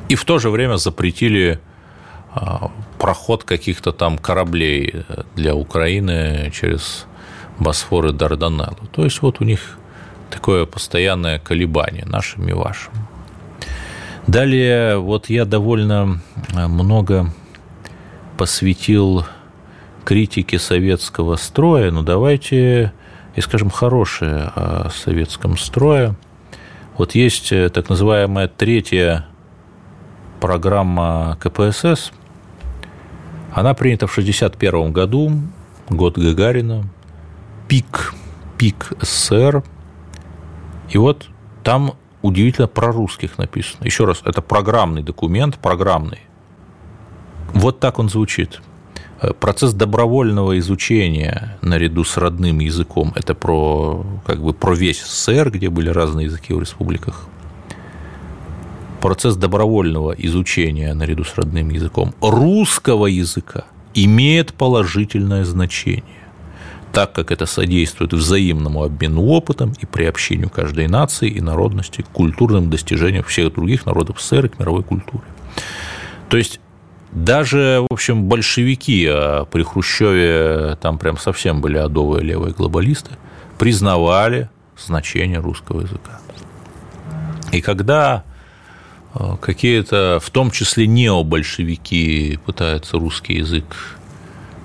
и 0.08 0.14
в 0.14 0.24
то 0.24 0.38
же 0.38 0.50
время 0.50 0.76
запретили 0.76 1.58
а, 2.34 2.70
проход 2.98 3.44
каких-то 3.44 3.92
там 3.92 4.18
кораблей 4.18 5.04
для 5.34 5.54
Украины 5.54 6.50
через 6.52 7.06
Босфор 7.58 8.06
и 8.06 8.12
Дарданеллу. 8.12 8.86
То 8.92 9.04
есть 9.04 9.22
вот 9.22 9.40
у 9.40 9.44
них 9.44 9.78
такое 10.30 10.66
постоянное 10.66 11.38
колебание 11.38 12.04
нашим 12.06 12.48
и 12.48 12.52
вашим. 12.52 12.92
Далее, 14.26 14.98
вот 14.98 15.28
я 15.28 15.44
довольно 15.44 16.20
а, 16.54 16.68
много 16.68 17.30
посвятил 18.38 19.24
критике 20.04 20.58
советского 20.58 21.36
строя, 21.36 21.90
но 21.90 22.02
давайте 22.02 22.92
и 23.34 23.40
скажем 23.40 23.70
хорошее 23.70 24.52
о 24.54 24.90
советском 24.90 25.56
строе. 25.56 26.14
Вот 26.96 27.14
есть 27.14 27.50
э, 27.52 27.68
так 27.70 27.88
называемая 27.88 28.48
третья 28.48 29.26
программа 30.40 31.38
КПСС. 31.40 32.12
Она 33.52 33.74
принята 33.74 34.06
в 34.06 34.12
1961 34.12 34.92
году, 34.92 35.32
год 35.88 36.18
Гагарина, 36.18 36.84
пик, 37.68 38.14
пик 38.58 38.92
СССР. 39.00 39.62
И 40.90 40.98
вот 40.98 41.28
там 41.62 41.94
удивительно 42.22 42.68
про 42.68 42.92
русских 42.92 43.38
написано. 43.38 43.84
Еще 43.84 44.04
раз, 44.04 44.22
это 44.24 44.40
программный 44.40 45.02
документ, 45.02 45.58
программный. 45.58 46.20
Вот 47.52 47.80
так 47.80 47.98
он 47.98 48.08
звучит. 48.08 48.62
Процесс 49.38 49.72
добровольного 49.72 50.58
изучения 50.58 51.56
наряду 51.62 52.02
с 52.02 52.16
родным 52.16 52.58
языком– 52.58 53.12
это 53.14 53.34
про, 53.34 54.04
как 54.26 54.42
бы, 54.42 54.52
про 54.52 54.74
весь 54.74 55.00
СССР, 55.04 55.50
где 55.50 55.68
были 55.68 55.90
разные 55.90 56.26
языки 56.26 56.52
в 56.52 56.58
республиках. 56.58 57.26
Процесс 59.00 59.36
добровольного 59.36 60.12
изучения 60.12 60.92
наряду 60.94 61.24
с 61.24 61.36
родным 61.36 61.70
языком 61.70 62.14
русского 62.20 63.06
языка 63.06 63.64
имеет 63.94 64.54
положительное 64.54 65.44
значение 65.44 66.21
так 66.92 67.12
как 67.12 67.30
это 67.30 67.46
содействует 67.46 68.12
взаимному 68.12 68.84
обмену 68.84 69.24
опытом 69.24 69.74
и 69.80 69.86
приобщению 69.86 70.50
каждой 70.50 70.88
нации 70.88 71.28
и 71.28 71.40
народности 71.40 72.02
к 72.02 72.08
культурным 72.08 72.70
достижениям 72.70 73.24
всех 73.24 73.54
других 73.54 73.86
народов 73.86 74.20
СССР 74.20 74.46
и 74.46 74.48
к 74.48 74.58
мировой 74.58 74.82
культуре. 74.82 75.24
То 76.28 76.36
есть 76.36 76.60
даже, 77.12 77.84
в 77.88 77.92
общем, 77.92 78.24
большевики, 78.24 79.06
а 79.06 79.44
при 79.44 79.62
Хрущеве 79.62 80.76
там 80.80 80.98
прям 80.98 81.18
совсем 81.18 81.60
были 81.60 81.78
адовые 81.78 82.22
левые 82.24 82.54
глобалисты, 82.54 83.12
признавали 83.58 84.50
значение 84.78 85.38
русского 85.38 85.82
языка. 85.82 86.20
И 87.52 87.60
когда 87.60 88.24
а, 89.14 89.36
какие-то, 89.36 90.20
в 90.22 90.30
том 90.30 90.50
числе 90.50 90.86
необольшевики, 90.86 92.38
пытаются 92.44 92.98
русский 92.98 93.34
язык 93.34 93.64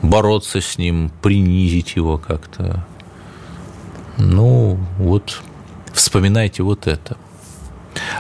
бороться 0.02 0.62
с 0.62 0.78
ним, 0.78 1.12
принизить 1.22 1.96
его 1.96 2.18
как-то. 2.18 2.86
Ну, 4.18 4.80
вот 4.98 5.42
вспоминайте 5.94 6.64
вот 6.64 6.88
это. 6.88 7.18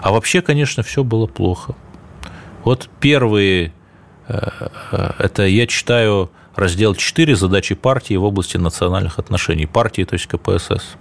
А 0.02 0.12
вообще, 0.12 0.42
конечно, 0.42 0.84
все 0.84 1.04
было 1.04 1.28
плохо. 1.28 1.76
Вот 2.63 2.90
первые, 3.00 3.74
э, 4.28 4.50
э, 4.92 5.12
это 5.20 5.46
я 5.46 5.68
читаю 5.68 6.32
раздел 6.56 6.96
4 6.96 7.36
задачи 7.36 7.76
партии 7.76 8.16
в 8.16 8.24
области 8.24 8.58
национальных 8.58 9.20
отношений. 9.20 9.68
Партии, 9.68 10.04
то 10.04 10.16
есть 10.16 10.28
КПСС. 10.28 10.98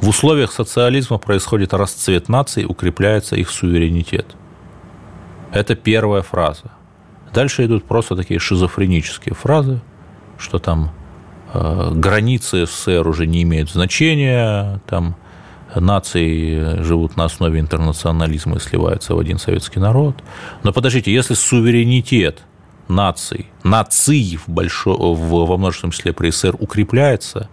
В 0.00 0.08
условиях 0.08 0.52
социализма 0.52 1.18
происходит 1.18 1.72
расцвет 1.72 2.28
наций, 2.28 2.66
укрепляется 2.68 3.36
их 3.36 3.48
суверенитет. 3.50 4.26
Это 5.52 5.76
первая 5.76 6.22
фраза. 6.22 6.72
Дальше 7.34 7.64
идут 7.64 7.84
просто 7.84 8.14
такие 8.14 8.38
шизофренические 8.38 9.34
фразы, 9.34 9.80
что 10.38 10.60
там 10.60 10.92
э, 11.52 11.90
границы 11.92 12.64
СССР 12.64 13.06
уже 13.08 13.26
не 13.26 13.42
имеют 13.42 13.70
значения, 13.70 14.80
там 14.86 15.16
нации 15.74 16.80
живут 16.82 17.16
на 17.16 17.24
основе 17.24 17.58
интернационализма 17.58 18.56
и 18.56 18.60
сливаются 18.60 19.16
в 19.16 19.18
один 19.18 19.38
советский 19.38 19.80
народ. 19.80 20.22
Но 20.62 20.72
подождите, 20.72 21.12
если 21.12 21.34
суверенитет 21.34 22.44
наций, 22.86 23.50
наций 23.64 24.36
в 24.36 24.48
большо, 24.48 24.94
в, 24.94 25.46
во 25.46 25.56
множественном 25.56 25.90
числе 25.90 26.12
при 26.12 26.30
СССР 26.30 26.54
укрепляется, 26.60 27.48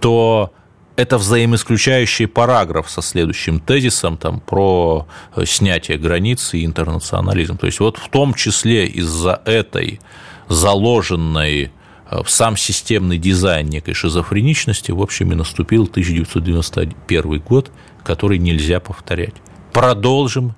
то 0.00 0.52
это 0.96 1.18
взаимоисключающий 1.18 2.26
параграф 2.26 2.90
со 2.90 3.02
следующим 3.02 3.60
тезисом 3.60 4.16
там, 4.16 4.40
про 4.40 5.06
снятие 5.44 5.98
границ 5.98 6.54
и 6.54 6.64
интернационализм. 6.64 7.56
То 7.56 7.66
есть 7.66 7.80
вот 7.80 7.98
в 7.98 8.08
том 8.08 8.34
числе 8.34 8.86
из-за 8.86 9.40
этой 9.44 10.00
заложенной 10.48 11.72
в 12.10 12.28
сам 12.28 12.56
системный 12.56 13.16
дизайн 13.16 13.68
некой 13.68 13.94
шизофреничности, 13.94 14.92
в 14.92 15.00
общем, 15.00 15.32
и 15.32 15.34
наступил 15.34 15.84
1991 15.84 17.40
год, 17.40 17.70
который 18.04 18.38
нельзя 18.38 18.80
повторять. 18.80 19.34
Продолжим. 19.72 20.54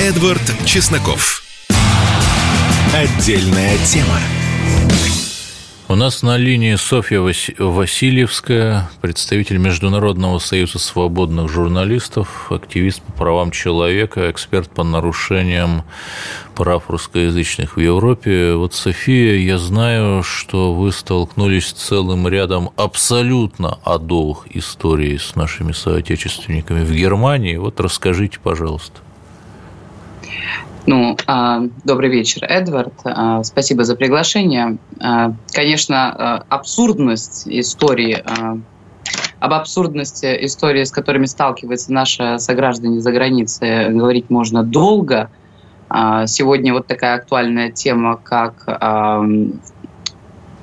Эдвард 0.00 0.42
Чесноков. 0.64 1.42
Отдельная 2.92 3.76
тема. 3.86 4.20
У 5.86 5.96
нас 5.96 6.22
на 6.22 6.38
линии 6.38 6.76
Софья 6.76 7.20
Васильевская, 7.20 8.88
представитель 9.02 9.58
Международного 9.58 10.38
союза 10.38 10.78
свободных 10.78 11.50
журналистов, 11.50 12.50
активист 12.50 13.02
по 13.02 13.12
правам 13.12 13.50
человека, 13.50 14.30
эксперт 14.30 14.70
по 14.70 14.82
нарушениям 14.82 15.84
прав 16.54 16.88
русскоязычных 16.88 17.76
в 17.76 17.80
Европе. 17.80 18.54
Вот, 18.54 18.72
София, 18.72 19.36
я 19.36 19.58
знаю, 19.58 20.22
что 20.22 20.72
вы 20.72 20.90
столкнулись 20.90 21.66
с 21.66 21.72
целым 21.72 22.26
рядом 22.28 22.70
абсолютно 22.76 23.78
адовых 23.84 24.46
историй 24.56 25.18
с 25.18 25.36
нашими 25.36 25.72
соотечественниками 25.72 26.82
в 26.82 26.92
Германии. 26.92 27.56
Вот 27.56 27.78
расскажите, 27.78 28.38
пожалуйста. 28.42 29.00
Ну, 30.86 31.16
а, 31.26 31.62
добрый 31.84 32.10
вечер, 32.10 32.44
Эдвард. 32.44 32.92
А, 33.04 33.42
спасибо 33.42 33.84
за 33.84 33.96
приглашение. 33.96 34.76
А, 35.00 35.32
конечно, 35.52 36.44
абсурдность 36.48 37.48
истории, 37.48 38.22
об 39.40 39.52
абсурдности 39.52 40.44
истории, 40.44 40.84
с 40.84 40.90
которыми 40.90 41.24
сталкиваются 41.24 41.92
наши 41.92 42.38
сограждане 42.38 43.00
за 43.00 43.12
границей, 43.12 43.90
говорить 43.90 44.28
можно 44.30 44.62
долго. 44.62 45.30
Сегодня 46.26 46.72
вот 46.72 46.86
такая 46.86 47.16
актуальная 47.16 47.70
тема, 47.70 48.16
как 48.16 48.66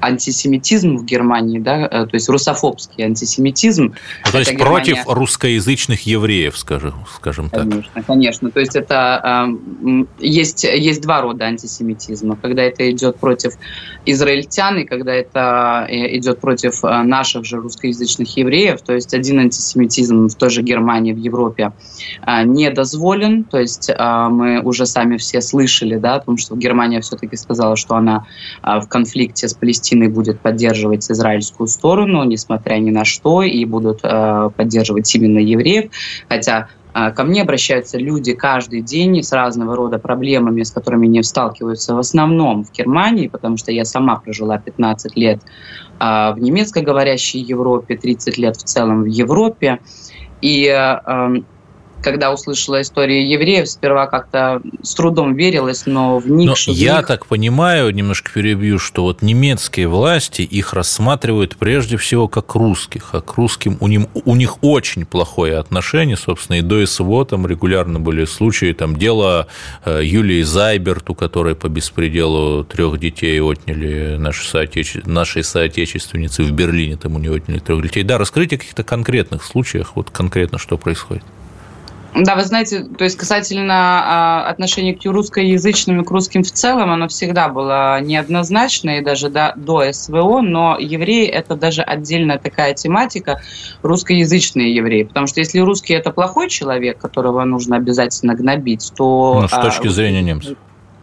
антисемитизм 0.01 0.97
в 0.97 1.05
Германии, 1.05 1.59
да, 1.59 1.85
э, 1.85 2.05
то 2.05 2.13
есть 2.13 2.27
русофобский 2.29 3.03
антисемитизм. 3.03 3.93
Ну, 4.25 4.31
то 4.31 4.39
есть 4.39 4.51
Германия... 4.51 4.95
против 4.95 5.03
русскоязычных 5.07 6.05
евреев, 6.05 6.57
скажем, 6.57 6.93
скажем 7.15 7.49
так. 7.49 7.61
Конечно, 7.61 8.03
конечно. 8.03 8.51
То 8.51 8.59
есть 8.59 8.75
это 8.75 9.47
э, 9.83 10.05
есть, 10.19 10.63
есть 10.63 11.01
два 11.01 11.21
рода 11.21 11.45
антисемитизма. 11.45 12.35
Когда 12.35 12.63
это 12.63 12.89
идет 12.91 13.17
против 13.17 13.53
израильтян 14.05 14.79
и 14.79 14.85
когда 14.85 15.13
это 15.13 15.85
э, 15.87 16.17
идет 16.17 16.39
против 16.39 16.83
э, 16.83 17.03
наших 17.03 17.45
же 17.45 17.57
русскоязычных 17.57 18.35
евреев. 18.37 18.81
То 18.81 18.93
есть 18.93 19.13
один 19.13 19.39
антисемитизм 19.39 20.27
в 20.27 20.35
той 20.35 20.49
же 20.49 20.61
Германии, 20.61 21.13
в 21.13 21.17
Европе 21.17 21.71
э, 22.25 22.43
не 22.43 22.69
дозволен. 22.71 23.43
То 23.43 23.59
есть 23.59 23.89
э, 23.89 24.27
мы 24.29 24.61
уже 24.61 24.85
сами 24.85 25.17
все 25.17 25.41
слышали, 25.41 25.97
да, 25.97 26.15
о 26.15 26.19
том, 26.19 26.37
что 26.37 26.55
Германия 26.55 27.01
все-таки 27.01 27.35
сказала, 27.35 27.75
что 27.75 27.95
она 27.95 28.25
э, 28.63 28.79
в 28.79 28.87
конфликте 28.87 29.47
с 29.47 29.53
Палестиной 29.53 29.90
Палестины 29.91 30.09
будет 30.09 30.39
поддерживать 30.39 31.11
израильскую 31.11 31.67
сторону, 31.67 32.23
несмотря 32.23 32.75
ни 32.75 32.91
на 32.91 33.03
что, 33.03 33.43
и 33.43 33.65
будут 33.65 33.99
э, 34.03 34.49
поддерживать 34.55 35.13
именно 35.15 35.39
евреев. 35.39 35.91
Хотя 36.29 36.69
э, 36.93 37.11
Ко 37.11 37.23
мне 37.23 37.41
обращаются 37.41 37.97
люди 37.97 38.33
каждый 38.33 38.81
день 38.81 39.21
с 39.21 39.33
разного 39.33 39.75
рода 39.75 39.99
проблемами, 39.99 40.63
с 40.63 40.71
которыми 40.71 41.07
они 41.07 41.23
сталкиваются 41.23 41.93
в 41.93 41.99
основном 41.99 42.63
в 42.63 42.71
Германии, 42.71 43.27
потому 43.27 43.57
что 43.57 43.71
я 43.71 43.83
сама 43.83 44.15
прожила 44.15 44.57
15 44.57 45.17
лет 45.17 45.39
э, 45.99 46.33
в 46.33 46.37
немецкоговорящей 46.39 47.41
Европе, 47.41 47.97
30 47.97 48.37
лет 48.37 48.55
в 48.55 48.63
целом 48.63 49.03
в 49.03 49.07
Европе. 49.07 49.79
И 50.41 50.73
когда 52.01 52.33
услышала 52.33 52.81
историю 52.81 53.29
евреев, 53.29 53.69
сперва 53.69 54.07
как-то 54.07 54.61
с 54.81 54.93
трудом 54.93 55.35
верилось, 55.35 55.85
но 55.85 56.19
в 56.19 56.29
них... 56.29 56.49
Но 56.49 56.55
я 56.73 56.97
них... 56.97 57.07
так 57.07 57.25
понимаю, 57.25 57.93
немножко 57.93 58.31
перебью, 58.31 58.79
что 58.79 59.03
вот 59.03 59.21
немецкие 59.21 59.87
власти 59.87 60.41
их 60.41 60.73
рассматривают 60.73 61.55
прежде 61.57 61.97
всего 61.97 62.27
как 62.27 62.55
русских, 62.55 63.09
а 63.13 63.21
к 63.21 63.35
русским 63.35 63.77
у, 63.79 63.87
них, 63.87 64.07
у 64.25 64.35
них 64.35 64.63
очень 64.63 65.05
плохое 65.05 65.57
отношение, 65.57 66.17
собственно, 66.17 66.57
и 66.57 66.61
до 66.61 66.85
СВО 66.85 67.25
там 67.25 67.45
регулярно 67.47 67.99
были 67.99 68.25
случаи, 68.25 68.73
там 68.73 68.95
дело 68.95 69.47
э, 69.85 70.01
Юлии 70.03 70.41
Зайберт, 70.41 71.09
у 71.09 71.15
которой 71.15 71.55
по 71.55 71.69
беспределу 71.69 72.63
трех 72.63 72.99
детей 72.99 73.39
отняли 73.41 74.17
наши, 74.17 74.47
соотече... 74.47 75.01
наши 75.05 75.43
соотечественницы 75.43 76.43
в 76.43 76.51
Берлине, 76.51 76.97
там 76.97 77.15
у 77.15 77.19
нее 77.19 77.33
отняли 77.33 77.59
трех 77.59 77.81
детей. 77.81 78.03
Да, 78.03 78.17
раскрытие 78.17 78.57
каких-то 78.57 78.83
конкретных 78.83 79.43
случаях, 79.43 79.95
вот 79.95 80.09
конкретно 80.09 80.57
что 80.57 80.77
происходит. 80.77 81.23
Да, 82.13 82.35
вы 82.35 82.43
знаете, 82.43 82.83
то 82.83 83.05
есть 83.05 83.17
касательно 83.17 83.73
а, 83.73 84.49
отношения 84.49 84.93
к 84.93 85.05
русскоязычным 85.05 86.01
и 86.01 86.03
к 86.03 86.11
русским 86.11 86.43
в 86.43 86.51
целом, 86.51 86.91
оно 86.91 87.07
всегда 87.07 87.47
было 87.47 88.01
неоднозначно, 88.01 88.97
и 88.97 89.01
даже 89.01 89.29
до, 89.29 89.53
до 89.55 89.91
СВО, 89.93 90.41
но 90.41 90.77
евреи– 90.77 91.25
это 91.27 91.55
даже 91.55 91.81
отдельная 91.81 92.37
такая 92.37 92.73
тематика, 92.73 93.41
русскоязычные 93.81 94.75
евреи. 94.75 95.03
Потому 95.03 95.27
что 95.27 95.39
если 95.39 95.59
русский– 95.59 95.93
это 95.95 96.11
плохой 96.11 96.49
человек, 96.49 96.97
которого 96.97 97.45
нужно 97.45 97.77
обязательно 97.77 98.35
гнобить, 98.35 98.91
то… 98.95 99.39
Ну, 99.43 99.47
с 99.47 99.51
точки 99.51 99.87
а, 99.87 99.91
зрения 99.91 100.21
немцев. 100.21 100.57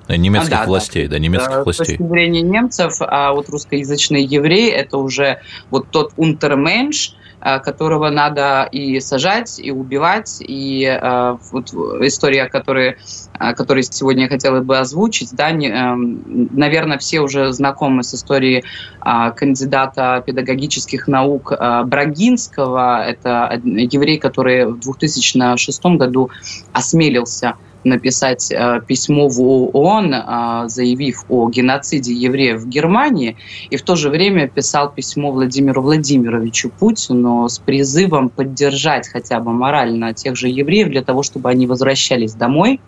Немецких 0.09 0.53
а, 0.53 0.61
да, 0.61 0.66
властей, 0.66 1.05
да, 1.07 1.12
да 1.12 1.18
немецких 1.18 1.64
властей. 1.64 1.85
С 1.85 1.88
точки 1.88 2.03
зрения 2.03 2.42
немцев, 2.42 2.97
а 3.01 3.33
вот 3.33 3.49
русскоязычные 3.49 4.25
евреи– 4.25 4.71
это 4.71 4.99
уже 4.99 5.40
вот 5.71 5.88
тот 5.90 6.12
унтерменш, 6.18 7.14
Э, 7.14 7.27
которого 7.40 8.11
надо 8.11 8.68
и 8.70 9.01
сажать, 9.01 9.59
и 9.59 9.70
убивать. 9.70 10.38
И 10.40 10.85
э, 10.85 11.37
вот 11.53 11.72
история, 12.03 12.46
которую, 12.46 12.96
э, 13.38 13.55
которую 13.55 13.85
сегодня 13.85 14.24
я 14.24 14.29
хотела 14.29 14.61
бы 14.61 14.79
озвучить, 14.79 15.31
да, 15.33 15.51
не, 15.51 15.68
э, 15.68 15.94
наверное, 15.94 16.98
все 16.98 17.20
уже 17.20 17.53
знакомы 17.53 18.03
с 18.03 18.14
историей 18.14 18.64
э, 19.05 19.33
кандидата 19.37 20.22
педагогических 20.27 21.09
наук 21.09 21.53
э, 21.53 21.83
Брагинского. 21.85 23.05
Это 23.05 23.61
еврей, 23.64 24.18
который 24.18 24.66
в 24.66 24.81
2006 24.81 25.85
году 25.85 26.31
осмелился 26.72 27.55
написать 27.84 28.50
э, 28.50 28.80
письмо 28.86 29.28
в 29.28 29.40
ООН, 29.40 30.14
э, 30.14 30.68
заявив 30.68 31.24
о 31.28 31.48
геноциде 31.48 32.12
евреев 32.12 32.60
в 32.62 32.68
Германии, 32.68 33.36
и 33.70 33.76
в 33.76 33.82
то 33.82 33.96
же 33.96 34.10
время 34.10 34.48
писал 34.48 34.90
письмо 34.90 35.30
Владимиру 35.30 35.82
Владимировичу 35.82 36.70
Путину 36.70 37.48
с 37.48 37.58
призывом 37.58 38.28
поддержать 38.28 39.08
хотя 39.08 39.40
бы 39.40 39.52
морально 39.52 40.14
тех 40.14 40.36
же 40.36 40.48
евреев 40.48 40.88
для 40.88 41.02
того, 41.02 41.22
чтобы 41.22 41.50
они 41.50 41.66
возвращались 41.66 42.34
домой 42.34 42.80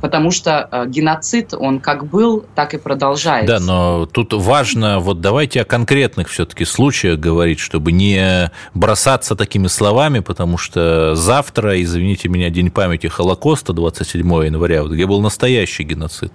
потому 0.00 0.30
что 0.30 0.68
э, 0.70 0.86
геноцид, 0.86 1.54
он 1.54 1.80
как 1.80 2.06
был, 2.06 2.44
так 2.54 2.74
и 2.74 2.78
продолжается. 2.78 3.58
Да, 3.58 3.64
но 3.64 4.06
тут 4.06 4.32
важно, 4.32 4.98
вот 4.98 5.20
давайте 5.20 5.62
о 5.62 5.64
конкретных 5.64 6.28
все-таки 6.28 6.64
случаях 6.64 7.18
говорить, 7.18 7.58
чтобы 7.58 7.92
не 7.92 8.50
бросаться 8.74 9.36
такими 9.36 9.66
словами, 9.66 10.20
потому 10.20 10.58
что 10.58 11.14
завтра, 11.14 11.82
извините 11.82 12.28
меня, 12.28 12.50
День 12.50 12.70
памяти 12.70 13.08
Холокоста, 13.08 13.72
27 13.72 14.26
января, 14.44 14.82
где 14.82 15.06
был 15.06 15.20
настоящий 15.20 15.82
геноцид. 15.82 16.32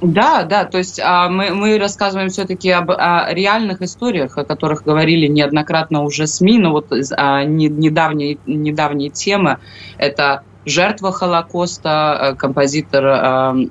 Да, 0.00 0.44
да, 0.44 0.64
то 0.64 0.78
есть 0.78 1.00
а, 1.00 1.28
мы, 1.28 1.50
мы 1.50 1.78
рассказываем 1.78 2.28
все-таки 2.28 2.70
об 2.70 2.90
о 2.90 3.32
реальных 3.32 3.82
историях, 3.82 4.38
о 4.38 4.44
которых 4.44 4.84
говорили 4.84 5.26
неоднократно 5.26 6.02
уже 6.02 6.26
СМИ, 6.26 6.58
но 6.58 6.70
вот 6.70 6.92
а, 7.16 7.44
не, 7.44 7.68
недавние, 7.68 8.38
недавние 8.46 9.10
темы– 9.10 9.58
это 9.98 10.42
жертва 10.68 11.12
Холокоста, 11.12 12.18
э, 12.20 12.34
композитор 12.34 13.04
э, 13.04 13.68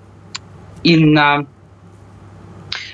Инна 0.83 1.45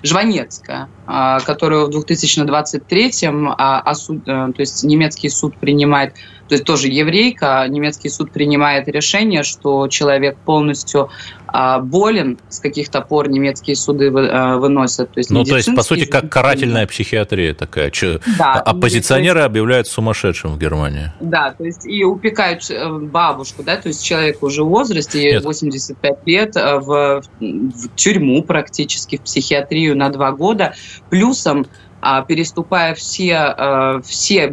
Жванецкая, 0.04 0.88
которую 1.06 1.88
в 1.88 1.90
2023-м, 1.90 3.50
а, 3.50 3.82
а 3.82 3.96
суд, 3.96 4.24
то 4.26 4.54
есть 4.58 4.84
немецкий 4.84 5.30
суд 5.30 5.58
принимает, 5.58 6.14
то 6.48 6.56
есть 6.56 6.64
тоже 6.64 6.88
еврейка, 6.88 7.66
немецкий 7.68 8.10
суд 8.10 8.32
принимает 8.32 8.88
решение, 8.88 9.44
что 9.44 9.88
человек 9.88 10.38
полностью 10.38 11.10
а, 11.56 11.80
болен, 11.80 12.40
с 12.50 12.60
каких-то 12.60 13.02
пор 13.02 13.30
немецкие 13.30 13.76
суды 13.76 14.12
а, 14.12 14.58
выносят. 14.58 15.12
То 15.12 15.20
есть, 15.20 15.30
ну, 15.30 15.44
то 15.44 15.56
есть, 15.56 15.74
по 15.76 15.84
сути, 15.84 16.06
как 16.06 16.28
карательная 16.28 16.88
психиатрия 16.88 17.54
такая. 17.54 17.92
Да, 18.40 18.54
Оппозиционеры 18.54 19.42
есть, 19.42 19.46
объявляют 19.46 19.88
сумасшедшим 19.88 20.56
в 20.56 20.58
Германии. 20.58 21.12
Да, 21.20 21.54
то 21.56 21.64
есть 21.64 21.86
и 21.86 22.04
упекают 22.04 22.68
э, 22.72 22.90
бабушку, 22.90 23.62
да, 23.62 23.78
то 23.78 23.90
есть 23.90 24.04
человек 24.04 24.42
уже 24.42 24.64
в 24.64 24.68
возрасте, 24.68 25.22
ей 25.22 25.38
85 25.38 26.18
лет, 26.26 26.58
э, 26.58 26.80
в, 26.80 27.22
в 27.40 27.96
тюрьму 27.96 28.42
практически, 28.42 29.18
в 29.18 29.22
психиатрию 29.22 29.96
на 29.96 30.10
два 30.10 30.32
года, 30.32 30.74
плюсом 31.10 31.66
а 32.06 32.22
переступая 32.22 32.96
все, 32.96 33.56
э, 33.58 34.02
все 34.04 34.52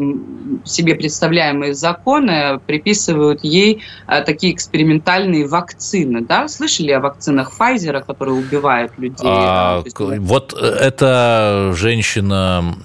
себе 0.64 0.94
представляемые 0.94 1.74
законы, 1.74 2.60
приписывают 2.64 3.42
ей 3.42 3.82
э, 4.06 4.22
такие 4.22 4.54
экспериментальные 4.54 5.48
вакцины. 5.48 6.20
Да? 6.20 6.46
Слышали 6.46 6.92
о 6.92 7.00
вакцинах 7.00 7.50
Pfizer, 7.58 8.04
которые 8.06 8.36
убивают 8.36 8.92
людей? 8.98 9.26
А, 9.28 9.82
есть, 9.84 9.98
вот 9.98 10.52
эта 10.52 11.72
женщина, 11.74 12.76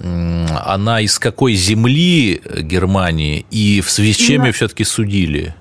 она 0.64 1.00
из 1.00 1.16
какой 1.20 1.54
земли 1.54 2.42
Германии 2.62 3.46
и 3.52 3.80
в 3.80 3.88
связи 3.88 4.14
с 4.14 4.16
чем 4.16 4.46
ее 4.46 4.52
все-таки 4.52 4.82
судили? 4.82 5.54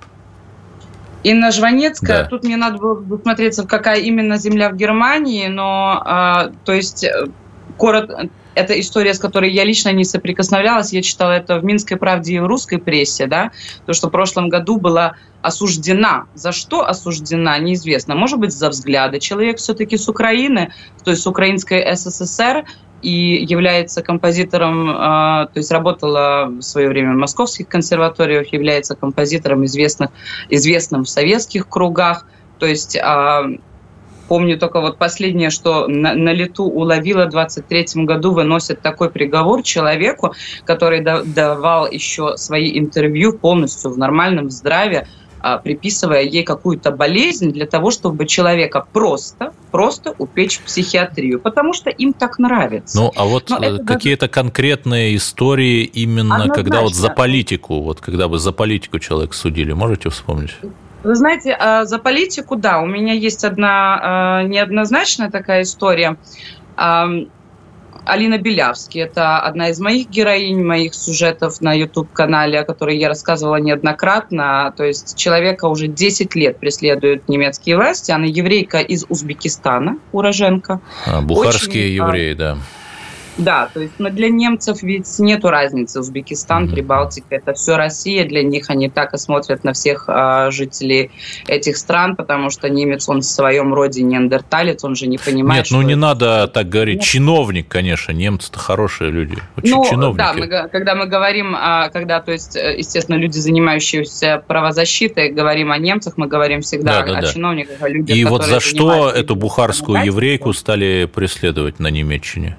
Инна 1.21 1.51
Жванецкая, 1.51 2.23
да. 2.23 2.25
тут 2.29 2.43
мне 2.43 2.58
надо 2.58 2.77
было 2.79 2.95
посмотреться, 2.95 3.67
какая 3.67 3.99
именно 3.99 4.38
земля 4.38 4.69
в 4.69 4.75
Германии, 4.75 5.47
но, 5.47 6.01
э, 6.03 6.51
то 6.65 6.73
есть, 6.73 7.05
коротко, 7.78 8.30
это 8.56 8.80
история, 8.80 9.14
с 9.14 9.20
которой 9.20 9.52
я 9.52 9.64
лично 9.64 9.92
не 9.92 10.06
соприкосновлялась. 10.06 10.94
Я 10.94 11.02
читала 11.02 11.34
это 11.34 11.60
в 11.60 11.66
«Минской 11.66 11.98
правде» 11.98 12.36
и 12.36 12.40
в 12.40 12.48
русской 12.48 12.78
прессе, 12.78 13.28
да, 13.28 13.52
то, 13.86 13.94
что 13.94 14.08
в 14.08 14.12
прошлом 14.12 14.50
году 14.50 14.78
была 14.78 15.16
осуждена. 15.42 16.26
За 16.34 16.52
что 16.52 16.88
осуждена, 16.88 17.58
неизвестно. 17.60 18.16
Может 18.16 18.40
быть, 18.40 18.52
за 18.52 18.70
взгляды. 18.70 19.20
Человек 19.20 19.58
все-таки 19.58 19.98
с 19.98 20.08
Украины, 20.08 20.72
то 21.04 21.12
есть 21.12 21.24
с 21.24 21.28
Украинской 21.28 21.96
СССР, 21.96 22.66
и 23.02 23.46
является 23.48 24.02
композитором, 24.02 24.90
а, 24.90 25.46
то 25.48 25.60
есть 25.60 25.72
работала 25.72 26.48
в 26.48 26.62
свое 26.62 26.90
время 26.90 27.14
в 27.14 27.18
московских 27.18 27.68
консерваториях, 27.68 28.52
является 28.52 28.96
композитором 28.96 29.64
известных, 29.66 30.10
известным 30.50 31.04
в 31.04 31.10
советских 31.10 31.70
кругах. 31.70 32.26
То 32.58 32.66
есть 32.66 32.98
а, 32.98 33.44
Помню 34.28 34.58
только 34.58 34.82
вот 34.82 34.98
последнее, 34.98 35.50
что 35.50 35.88
на, 35.88 36.14
на 36.14 36.34
лету 36.34 36.64
уловила 36.66 37.26
в 37.26 37.30
23 37.30 38.04
году, 38.06 38.32
выносят 38.32 38.82
такой 38.82 39.10
приговор 39.10 39.62
человеку, 39.64 40.34
который 40.64 41.02
да, 41.02 41.24
давал 41.24 41.90
еще 41.90 42.38
свои 42.38 42.78
интервью 42.78 43.34
полностью 43.34 43.92
в 43.92 43.98
нормальном 43.98 44.50
здравии, 44.50 45.08
а, 45.48 45.60
приписывая 45.60 46.24
ей 46.24 46.44
какую-то 46.44 46.90
болезнь 46.90 47.52
для 47.52 47.68
того, 47.68 47.92
чтобы 47.92 48.26
человека 48.26 48.84
просто, 48.92 49.54
просто 49.70 50.16
упечь 50.18 50.58
в 50.58 50.64
психиатрию, 50.64 51.40
потому 51.40 51.74
что 51.74 51.92
им 51.92 52.14
так 52.14 52.40
нравится. 52.40 52.98
Ну, 52.98 53.12
а 53.16 53.26
вот 53.26 53.52
э, 53.52 53.78
какие-то 53.86 54.22
даже... 54.22 54.32
конкретные 54.32 55.16
истории 55.16 55.84
именно, 55.84 56.38
Однозначно. 56.38 56.64
когда 56.64 56.82
вот 56.82 56.96
за 56.96 57.10
политику, 57.10 57.82
вот 57.82 58.02
когда 58.02 58.28
бы 58.28 58.40
за 58.40 58.54
политику 58.54 58.98
человек 58.98 59.36
судили, 59.36 59.74
можете 59.74 60.10
вспомнить? 60.10 60.56
Вы 61.06 61.15
знаете, 61.15 61.56
а, 61.58 61.86
за 61.86 62.00
политику, 62.00 62.56
да, 62.56 62.80
у 62.80 62.86
меня 62.86 63.13
есть 63.13 63.44
одна 63.44 64.00
а, 64.02 64.44
неоднозначная 64.44 65.30
такая 65.30 65.62
история. 65.62 66.18
Алина 68.06 68.38
Белявский. 68.38 69.02
Это 69.02 69.39
одна 69.39 69.70
из 69.70 69.80
моих 69.80 70.10
героинь, 70.10 70.63
моих 70.63 70.94
сюжетов 70.94 71.60
на 71.62 71.74
YouTube-канале, 71.74 72.60
о 72.60 72.63
которой 72.63 72.98
я 72.98 73.10
рассказывала 73.10 73.58
неоднократно. 73.58 74.74
То 74.78 74.84
есть 74.84 75.18
человека 75.18 75.65
уже 75.65 75.88
10 75.88 76.36
лет 76.36 76.60
преследуют 76.60 77.28
немецкие 77.28 77.76
власти. 77.76 78.12
Она 78.12 78.26
еврейка 78.26 78.80
из 78.80 79.06
Узбекистана, 79.10 79.98
уроженка. 80.12 80.82
А, 81.06 81.22
бухарские 81.22 81.86
Очень, 81.86 81.96
евреи, 81.96 82.34
да. 82.34 82.58
Да, 83.38 83.69
то 83.74 83.82
есть 83.82 83.93
но 84.00 84.10
для 84.10 84.30
немцев 84.30 84.82
ведь 84.82 85.08
нету 85.19 85.50
разницы. 85.50 86.00
Узбекистан, 86.00 86.69
Прибалтика– 86.69 87.28
это 87.30 87.54
все 87.54 87.76
Россия. 87.76 88.26
Для 88.26 88.43
них 88.43 88.69
они 88.69 88.89
так 88.89 89.13
и 89.13 89.17
смотрят 89.17 89.63
на 89.63 89.74
всех 89.74 90.06
э, 90.08 90.52
жителей 90.52 91.12
этих 91.48 91.78
стран, 91.78 92.15
потому 92.15 92.50
что 92.50 92.69
немец, 92.69 93.10
он 93.10 93.21
в 93.21 93.26
своем 93.26 93.74
роде 93.74 94.04
неандерталец, 94.04 94.84
он 94.84 94.95
же 94.95 95.08
не 95.08 95.17
понимает, 95.17 95.65
Нет, 95.65 95.71
ну 95.71 95.82
не 95.82 95.93
это... 95.93 96.02
надо 96.02 96.48
так 96.48 96.69
говорить. 96.69 96.98
Нет. 96.98 97.06
Чиновник, 97.06 97.67
конечно, 97.67 98.12
немцы-то 98.12 98.60
хорошие 98.60 99.12
люди. 99.12 99.38
Очень 99.58 99.76
ну, 99.76 99.86
чиновники. 99.89 100.17
да, 100.17 100.34
мы, 100.34 100.69
когда 100.69 100.95
мы 100.95 101.06
говорим, 101.08 101.56
а, 101.58 101.89
когда, 101.89 102.21
то 102.21 102.32
есть, 102.32 102.56
э, 102.56 102.76
естественно, 102.78 103.15
люди, 103.15 103.38
занимающиеся 103.38 104.43
правозащитой, 104.48 105.32
говорим 105.32 105.71
о 105.71 105.78
немцах, 105.78 106.13
мы 106.17 106.28
говорим 106.28 106.62
всегда 106.62 107.02
да, 107.02 107.06
да, 107.06 107.17
о 107.17 107.21
да. 107.21 107.28
чиновниках, 107.28 107.82
о 107.82 107.89
людях, 107.89 108.15
И 108.15 108.24
вот 108.24 108.45
за 108.45 108.60
что 108.60 109.10
эту 109.10 109.36
бухарскую 109.36 110.06
еврейку 110.06 110.54
стали 110.54 111.10
преследовать 111.13 111.80
на 111.80 111.88
Немеччине? 111.88 112.58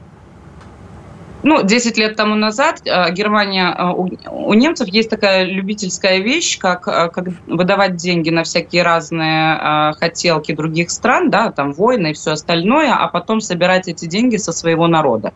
Ну, 1.42 1.62
10 1.62 1.98
лет 1.98 2.16
тому 2.16 2.34
назад 2.34 2.80
э, 2.84 3.12
Германия, 3.12 3.74
э, 3.76 3.92
у, 4.30 4.54
немцев 4.54 4.88
есть 4.88 5.10
такая 5.10 5.44
любительская 5.44 6.18
вещь, 6.18 6.58
как, 6.58 6.88
э, 6.88 7.08
как 7.08 7.28
выдавать 7.46 7.96
деньги 7.96 8.30
на 8.30 8.42
всякие 8.42 8.82
разные 8.82 9.94
хотелки 9.98 10.52
других 10.52 10.90
стран, 10.90 11.30
да, 11.30 11.52
там 11.52 11.72
войны 11.72 12.10
и 12.10 12.14
все 12.14 12.32
остальное, 12.32 12.92
а 12.92 13.08
потом 13.08 13.40
собирать 13.40 13.88
эти 13.88 14.06
деньги 14.06 14.36
со 14.36 14.52
своего 14.52 14.88
народа. 14.88 15.32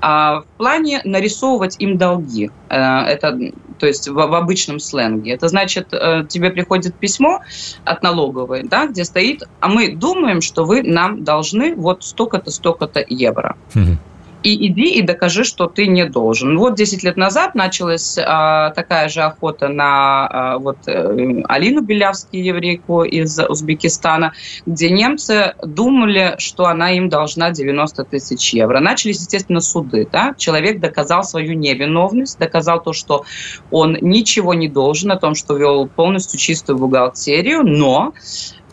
А 0.00 0.40
в 0.40 0.44
плане 0.56 1.00
нарисовывать 1.04 1.76
им 1.80 1.98
долги, 1.98 2.50
это, 2.68 3.38
то 3.78 3.86
есть 3.86 4.08
в, 4.08 4.14
в 4.14 4.34
обычном 4.34 4.78
сленге, 4.78 5.32
это 5.32 5.48
значит, 5.48 5.88
тебе 5.90 6.50
приходит 6.50 6.94
письмо 6.94 7.40
от 7.84 8.02
налоговой, 8.02 8.62
да, 8.62 8.86
где 8.86 9.04
стоит, 9.04 9.42
а 9.60 9.68
мы 9.68 9.94
думаем, 9.94 10.40
что 10.40 10.64
вы 10.64 10.82
нам 10.82 11.24
должны 11.24 11.74
вот 11.74 12.04
столько-то, 12.04 12.50
столько-то 12.50 13.04
евро. 13.06 13.56
Mm-hmm 13.74 13.96
и 14.42 14.68
иди 14.68 14.94
и 14.94 15.02
докажи, 15.02 15.44
что 15.44 15.66
ты 15.66 15.86
не 15.86 16.06
должен. 16.06 16.56
Вот 16.56 16.74
10 16.74 17.02
лет 17.02 17.16
назад 17.16 17.54
началась 17.54 18.18
а, 18.18 18.70
такая 18.70 19.08
же 19.08 19.22
охота 19.22 19.68
на 19.68 20.26
а, 20.26 20.58
вот, 20.58 20.78
э, 20.86 21.42
Алину 21.48 21.82
Белявскую, 21.82 22.42
еврейку 22.42 23.04
из 23.04 23.38
Узбекистана, 23.38 24.32
где 24.66 24.90
немцы 24.90 25.54
думали, 25.62 26.36
что 26.38 26.66
она 26.66 26.92
им 26.92 27.08
должна 27.08 27.50
90 27.50 28.04
тысяч 28.04 28.54
евро. 28.54 28.80
Начались, 28.80 29.20
естественно, 29.20 29.60
суды. 29.60 30.08
Да? 30.10 30.34
Человек 30.36 30.80
доказал 30.80 31.22
свою 31.24 31.54
невиновность, 31.54 32.38
доказал 32.38 32.82
то, 32.82 32.92
что 32.92 33.24
он 33.70 33.98
ничего 34.00 34.54
не 34.54 34.68
должен, 34.68 35.12
о 35.12 35.16
том, 35.16 35.34
что 35.34 35.56
вел 35.56 35.86
полностью 35.86 36.38
чистую 36.38 36.78
бухгалтерию, 36.78 37.62
но 37.62 38.14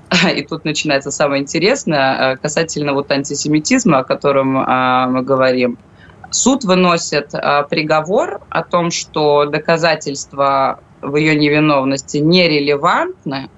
И 0.36 0.42
тут 0.44 0.66
начинается 0.66 1.12
самое 1.12 1.42
интересное 1.42 2.34
э, 2.34 2.38
касательно 2.38 2.94
вот 2.94 3.12
антисемитизма, 3.12 4.00
о 4.00 4.04
котором 4.04 4.58
э, 4.58 5.08
мы 5.08 5.22
говорим. 5.22 5.78
Суд 6.30 6.64
выносит 6.64 7.34
э, 7.34 7.64
приговор 7.70 8.42
о 8.50 8.64
том, 8.64 8.92
что 8.92 9.46
доказательства 9.46 10.80
в 11.02 11.16
ее 11.16 11.36
невиновности 11.36 12.18
нерелевантны, 12.18 13.50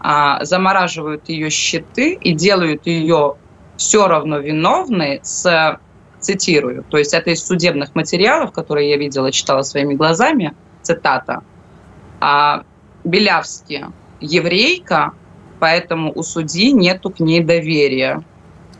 а 0.00 0.44
замораживают 0.44 1.28
ее 1.28 1.50
счеты 1.50 2.14
и 2.14 2.32
делают 2.32 2.86
ее 2.86 3.36
все 3.76 4.06
равно 4.08 4.38
виновной 4.38 5.20
с, 5.22 5.78
цитирую, 6.22 6.84
то 6.88 6.98
есть 6.98 7.12
это 7.12 7.30
из 7.30 7.44
судебных 7.44 7.94
материалов, 7.94 8.52
которые 8.52 8.90
я 8.90 8.96
видела, 8.96 9.30
читала 9.32 9.62
своими 9.62 9.94
глазами, 9.94 10.54
цитата, 10.82 11.42
а 12.20 12.62
Белявский, 13.04 13.84
еврейка, 14.20 15.12
поэтому 15.62 16.10
у 16.12 16.24
судьи 16.24 16.72
нету 16.72 17.10
к 17.10 17.20
ней 17.20 17.40
доверия. 17.40 18.24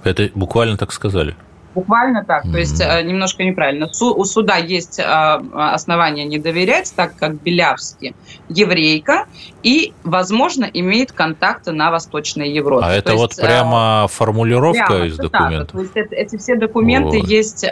Это 0.02 0.28
буквально 0.34 0.76
так 0.76 0.92
сказали? 0.92 1.36
Буквально 1.76 2.24
так, 2.24 2.44
mm-hmm. 2.44 2.52
то 2.52 2.58
есть 2.58 2.80
э, 2.80 3.02
немножко 3.04 3.44
неправильно. 3.44 3.86
у 3.86 4.24
суда 4.24 4.56
есть 4.56 4.98
э, 4.98 5.02
основания 5.04 6.24
не 6.24 6.38
доверять, 6.38 6.92
так 6.94 7.14
как 7.16 7.40
Белявский 7.40 8.14
еврейка 8.48 9.26
и, 9.62 9.92
возможно, 10.02 10.64
имеет 10.64 11.12
контакты 11.12 11.70
на 11.70 11.92
Восточной 11.92 12.52
Европе. 12.52 12.84
А 12.84 12.88
то 12.88 12.94
это 12.96 13.12
есть, 13.12 13.22
вот 13.22 13.36
прямо 13.36 14.02
э, 14.04 14.08
формулировка 14.12 14.86
прямо 14.86 15.06
из 15.06 15.16
документа? 15.16 15.72
То 15.72 15.80
есть 15.80 15.96
эти 15.96 16.36
все 16.36 16.56
документы 16.56 17.22
есть, 17.24 17.64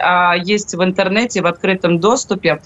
есть 0.45 0.73
в 0.73 0.83
интернете, 0.83 1.41
в 1.41 1.47
открытом 1.47 1.99
доступе. 1.99 2.61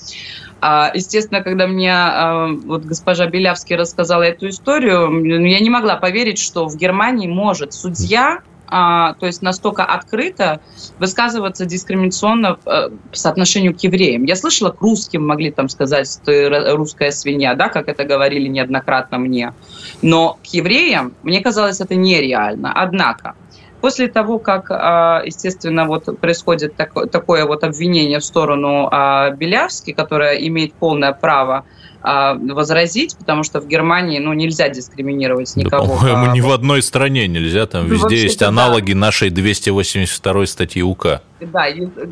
А, 0.61 0.91
естественно, 0.93 1.41
когда 1.41 1.67
мне 1.67 1.93
а, 1.93 2.47
вот 2.47 2.83
госпожа 2.83 3.27
Белявский 3.27 3.75
рассказала 3.75 4.23
эту 4.23 4.49
историю, 4.49 5.09
ну, 5.09 5.45
я 5.45 5.59
не 5.59 5.69
могла 5.69 5.95
поверить, 5.97 6.39
что 6.39 6.67
в 6.67 6.75
Германии 6.75 7.27
может 7.27 7.73
судья 7.73 8.41
а, 8.67 9.13
то 9.13 9.25
есть 9.25 9.41
настолько 9.41 9.83
открыто 9.83 10.59
высказываться 10.99 11.65
дискриминационно 11.65 12.55
по 12.55 12.91
соотношению 13.11 13.75
к 13.75 13.79
евреям. 13.81 14.23
Я 14.23 14.35
слышала, 14.35 14.71
к 14.71 14.81
русским 14.81 15.25
могли 15.25 15.51
там 15.51 15.69
сказать, 15.69 16.19
ты 16.23 16.49
русская 16.49 17.11
свинья, 17.11 17.53
да, 17.55 17.69
как 17.69 17.87
это 17.87 18.03
говорили 18.05 18.47
неоднократно 18.47 19.17
мне. 19.17 19.53
Но 20.01 20.39
к 20.43 20.47
евреям, 20.47 21.13
мне 21.23 21.41
казалось, 21.41 21.79
это 21.79 21.95
нереально. 21.95 22.73
Однако, 22.73 23.35
После 23.85 24.07
того, 24.07 24.39
как, 24.39 24.71
а, 24.71 25.21
естественно, 25.23 25.85
вот 25.85 26.19
происходит 26.19 26.73
такое 26.75 27.45
вот 27.45 27.63
обвинение 27.63 28.17
в 28.17 28.25
сторону 28.25 28.89
а, 28.91 29.29
Белявски, 29.29 29.93
которая 29.93 30.37
имеет 30.37 30.73
полное 30.73 31.13
право 31.13 31.65
а, 32.01 32.33
возразить, 32.33 33.15
потому 33.15 33.43
что 33.43 33.61
в 33.61 33.67
Германии 33.67 34.17
ну, 34.17 34.33
нельзя 34.33 34.69
дискриминировать 34.69 35.55
никого. 35.55 35.85
Да, 35.85 35.93
по-моему, 35.99 36.33
ни 36.33 36.41
в 36.41 36.51
одной 36.51 36.81
стране 36.81 37.27
нельзя, 37.27 37.67
там 37.67 37.87
ну, 37.87 37.93
везде 37.93 38.17
есть 38.23 38.41
аналоги 38.41 38.93
да. 38.93 38.97
нашей 38.97 39.29
282 39.29 40.47
статьи 40.47 40.81
УК. 40.81 41.21
Да, 41.41 41.65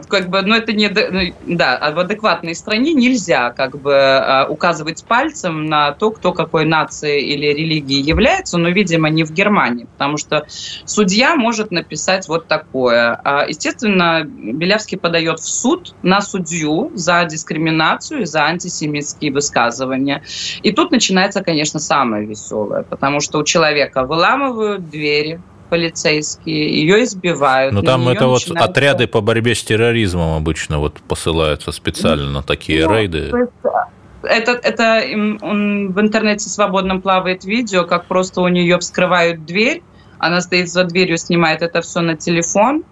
как 0.09 0.29
бы, 0.29 0.41
но 0.41 0.57
это 0.57 0.73
не, 0.73 0.89
ну, 0.89 1.55
да, 1.55 1.77
а 1.77 1.91
в 1.91 1.99
адекватной 1.99 2.53
стране 2.53 2.93
нельзя 2.93 3.51
как 3.51 3.79
бы 3.79 3.95
а, 3.95 4.47
указывать 4.49 5.05
пальцем 5.05 5.65
на 5.67 5.93
то, 5.93 6.11
кто 6.11 6.33
какой 6.33 6.65
нации 6.65 7.21
или 7.21 7.45
религии 7.45 8.01
является, 8.01 8.57
но, 8.57 8.67
видимо, 8.67 9.09
не 9.09 9.23
в 9.23 9.31
Германии, 9.31 9.85
потому 9.85 10.17
что 10.17 10.45
судья 10.83 11.37
может 11.37 11.71
написать 11.71 12.27
вот 12.27 12.47
такое. 12.47 13.17
А, 13.23 13.45
естественно, 13.47 14.23
Белявский 14.25 14.97
подает 14.97 15.39
в 15.39 15.47
суд 15.47 15.95
на 16.01 16.19
судью 16.19 16.91
за 16.93 17.23
дискриминацию, 17.23 18.25
за 18.25 18.43
антисемитские 18.43 19.31
высказывания. 19.31 20.21
И 20.63 20.73
тут 20.73 20.91
начинается, 20.91 21.41
конечно, 21.41 21.79
самое 21.79 22.25
веселое, 22.25 22.83
потому 22.83 23.21
что 23.21 23.39
у 23.39 23.45
человека 23.45 24.03
выламывают 24.03 24.89
двери, 24.89 25.39
полицейские, 25.73 26.71
ее 26.81 27.03
избивают. 27.03 27.73
Но 27.73 27.81
ну, 27.81 27.87
там 27.87 28.07
это 28.07 28.27
вот 28.27 28.43
отряды 28.53 29.07
по 29.07 29.21
борьбе 29.21 29.55
с 29.55 29.63
терроризмом 29.63 30.37
обычно 30.37 30.77
вот 30.77 31.01
посылаются 31.07 31.71
специально 31.71 32.29
на 32.29 32.43
такие 32.43 32.87
ну, 32.87 32.93
рейды. 32.93 33.31
Это, 34.21 34.51
это 34.51 35.01
он 35.41 35.91
в 35.91 35.99
интернете 35.99 36.47
свободно 36.47 36.99
плавает 36.99 37.43
видео, 37.43 37.85
как 37.85 38.05
просто 38.05 38.41
у 38.41 38.47
нее 38.49 38.77
вскрывают 38.77 39.45
дверь, 39.45 39.81
она 40.19 40.41
стоит 40.41 40.69
за 40.69 40.83
дверью, 40.83 41.17
снимает 41.17 41.63
это 41.63 41.81
все 41.81 42.01
на 42.01 42.15
телефон, 42.15 42.83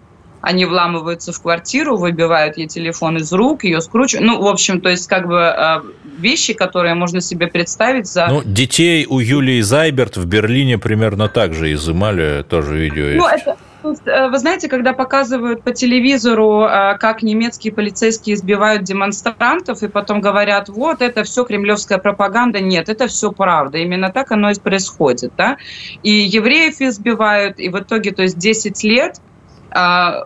они 0.41 0.65
вламываются 0.65 1.31
в 1.31 1.41
квартиру, 1.41 1.97
выбивают 1.97 2.57
ей 2.57 2.67
телефон 2.67 3.17
из 3.17 3.31
рук, 3.31 3.63
ее 3.63 3.81
скручивают. 3.81 4.27
Ну, 4.27 4.41
в 4.41 4.47
общем, 4.47 4.81
то 4.81 4.89
есть 4.89 5.07
как 5.07 5.27
бы 5.27 5.37
э, 5.37 5.81
вещи, 6.17 6.53
которые 6.53 6.95
можно 6.95 7.21
себе 7.21 7.47
представить 7.47 8.07
за... 8.07 8.27
Ну, 8.27 8.41
детей 8.43 9.05
у 9.07 9.19
Юлии 9.19 9.61
Зайберт 9.61 10.17
в 10.17 10.25
Берлине 10.25 10.77
примерно 10.77 11.29
так 11.29 11.53
же 11.53 11.71
изымали, 11.73 12.43
тоже 12.47 12.77
видео 12.77 13.05
ну, 13.17 13.29
есть. 13.29 13.43
Это... 13.43 13.57
Э, 14.05 14.29
вы 14.29 14.37
знаете, 14.39 14.67
когда 14.67 14.93
показывают 14.93 15.63
по 15.63 15.71
телевизору, 15.71 16.63
э, 16.63 16.97
как 16.97 17.23
немецкие 17.23 17.73
полицейские 17.73 18.35
избивают 18.35 18.83
демонстрантов, 18.83 19.83
и 19.83 19.87
потом 19.87 20.21
говорят, 20.21 20.69
вот, 20.69 21.01
это 21.01 21.23
все 21.23 21.43
кремлевская 21.43 21.97
пропаганда. 21.97 22.59
Нет, 22.59 22.89
это 22.89 23.07
все 23.07 23.31
правда. 23.31 23.77
Именно 23.77 24.11
так 24.11 24.31
оно 24.31 24.51
и 24.51 24.59
происходит. 24.59 25.33
Да? 25.37 25.57
И 26.03 26.11
евреев 26.11 26.81
избивают, 26.81 27.59
и 27.59 27.69
в 27.69 27.79
итоге, 27.79 28.11
то 28.11 28.23
есть 28.23 28.37
10 28.37 28.83
лет 28.83 29.21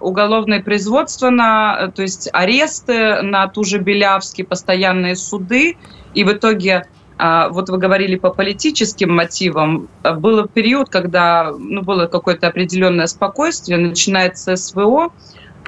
уголовное 0.02 0.62
производство, 0.64 1.30
на, 1.30 1.92
то 1.96 2.02
есть 2.02 2.30
аресты 2.34 3.22
на 3.22 3.48
ту 3.48 3.64
же 3.64 3.78
Белявский, 3.78 4.44
постоянные 4.44 5.16
суды, 5.16 5.78
и 6.16 6.24
в 6.24 6.32
итоге 6.34 6.88
а, 7.18 7.50
вот 7.50 7.70
вы 7.70 7.78
говорили 7.78 8.18
по 8.18 8.32
политическим 8.32 9.14
мотивам, 9.14 9.88
был 10.04 10.48
период, 10.48 10.90
когда 10.90 11.52
ну, 11.58 11.82
было 11.82 12.08
какое-то 12.08 12.48
определенное 12.48 13.08
спокойствие, 13.08 13.78
начинается 13.78 14.56
СВО, 14.56 15.14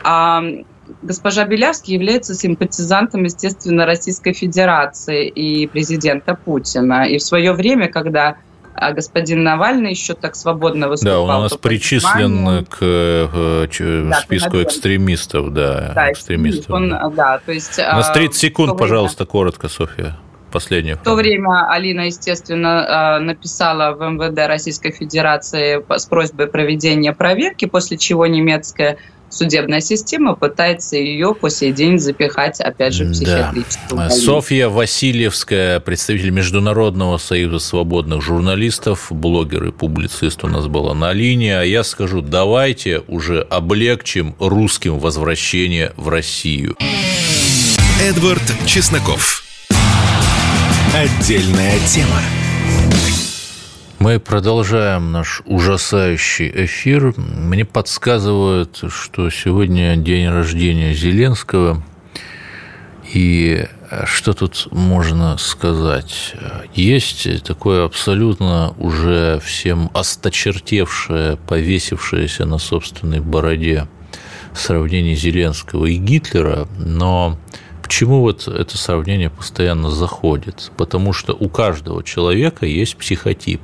а 0.03 0.43
госпожа 1.01 1.45
Белявский 1.45 1.93
является 1.93 2.33
симпатизантом, 2.33 3.23
естественно, 3.23 3.85
Российской 3.85 4.33
Федерации 4.33 5.27
и 5.27 5.67
президента 5.67 6.35
Путина. 6.35 7.07
И 7.07 7.17
в 7.17 7.23
свое 7.23 7.53
время, 7.53 7.87
когда 7.87 8.37
а 8.77 8.91
господин 8.93 9.43
Навальный 9.43 9.89
еще 9.89 10.13
так 10.13 10.35
свободно 10.35 10.87
выступал. 10.87 11.27
Да, 11.27 11.33
он 11.33 11.39
у 11.39 11.43
нас 11.43 11.57
причислен 11.57 12.65
к 12.65 12.77
э, 12.81 13.67
да, 14.09 14.19
списку 14.19 14.61
экстремистов, 14.61 15.51
да, 15.51 15.91
да 15.95 16.11
экстремистов. 16.11 16.69
Он, 16.69 16.89
да, 17.15 17.39
то 17.43 17.51
есть, 17.51 17.79
у 17.79 17.81
нас 17.81 18.11
30 18.11 18.35
а, 18.35 18.39
секунд, 18.39 18.69
время, 18.69 18.79
пожалуйста, 18.79 19.25
коротко, 19.25 19.67
Софья. 19.67 20.17
Последнее. 20.51 20.95
В 20.95 20.99
то 20.99 21.15
время 21.15 21.69
Алина, 21.69 22.01
естественно, 22.05 23.15
а, 23.15 23.19
написала 23.19 23.93
в 23.93 24.01
МВД 24.01 24.47
Российской 24.47 24.91
Федерации 24.91 25.83
с 25.89 26.05
просьбой 26.05 26.47
проведения 26.47 27.13
проверки, 27.13 27.65
после 27.65 27.97
чего 27.97 28.27
немецкая 28.27 28.97
судебная 29.29 29.81
система 29.81 30.35
пытается 30.35 30.97
ее 30.97 31.33
по 31.33 31.49
сей 31.49 31.71
день 31.71 31.99
запихать, 31.99 32.59
опять 32.59 32.93
же, 32.93 33.05
в 33.05 33.11
психиатрическую 33.11 33.97
да. 33.97 34.09
Софья 34.09 34.69
Васильевская, 34.69 35.79
представитель 35.79 36.31
Международного 36.31 37.17
союза 37.17 37.59
свободных 37.59 38.21
журналистов, 38.21 39.07
блогер 39.09 39.65
и 39.65 39.71
публицист 39.71 40.43
у 40.43 40.47
нас 40.47 40.67
была 40.67 40.93
на 40.93 41.13
линии, 41.13 41.51
а 41.51 41.63
я 41.63 41.83
скажу, 41.83 42.21
давайте 42.21 43.03
уже 43.07 43.41
облегчим 43.41 44.35
русским 44.39 44.99
возвращение 44.99 45.93
в 45.97 46.09
Россию. 46.09 46.75
Эдвард 48.01 48.43
Чесноков. 48.65 49.43
Отдельная 50.93 51.77
тема. 51.87 52.21
Мы 54.07 54.21
продолжаем 54.21 55.11
наш 55.11 55.41
ужасающий 55.45 56.49
эфир. 56.63 57.13
Мне 57.17 57.65
подсказывают, 57.65 58.81
что 58.87 59.29
сегодня 59.29 59.97
день 59.97 60.29
рождения 60.29 60.93
Зеленского. 60.93 61.83
И 63.13 63.67
что 64.05 64.31
тут 64.31 64.69
можно 64.71 65.35
сказать? 65.37 66.35
Есть 66.73 67.43
такое 67.43 67.83
абсолютно 67.83 68.73
уже 68.77 69.41
всем 69.43 69.91
осточертевшее, 69.93 71.35
повесившееся 71.45 72.45
на 72.45 72.59
собственной 72.59 73.19
бороде 73.19 73.89
сравнение 74.55 75.15
Зеленского 75.17 75.85
и 75.85 75.97
Гитлера, 75.97 76.69
но 76.77 77.37
почему 77.83 78.21
вот 78.21 78.47
это 78.47 78.77
сравнение 78.77 79.29
постоянно 79.29 79.91
заходит? 79.91 80.71
Потому 80.77 81.11
что 81.11 81.33
у 81.33 81.49
каждого 81.49 82.05
человека 82.05 82.65
есть 82.65 82.95
психотип. 82.95 83.59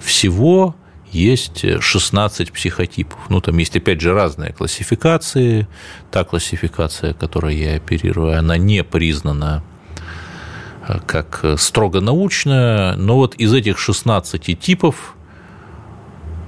Всего 0.00 0.74
есть 1.12 1.64
16 1.80 2.52
психотипов. 2.52 3.18
Ну, 3.28 3.40
там 3.40 3.58
есть, 3.58 3.76
опять 3.76 4.00
же, 4.00 4.12
разные 4.14 4.52
классификации. 4.52 5.66
Та 6.10 6.24
классификация, 6.24 7.14
которой 7.14 7.56
я 7.56 7.76
оперирую, 7.76 8.38
она 8.38 8.56
не 8.56 8.84
признана 8.84 9.62
э, 10.88 10.98
как 11.06 11.44
строго 11.56 12.00
научная, 12.00 12.96
но 12.96 13.16
вот 13.16 13.34
из 13.36 13.52
этих 13.52 13.78
16 13.78 14.58
типов 14.58 15.14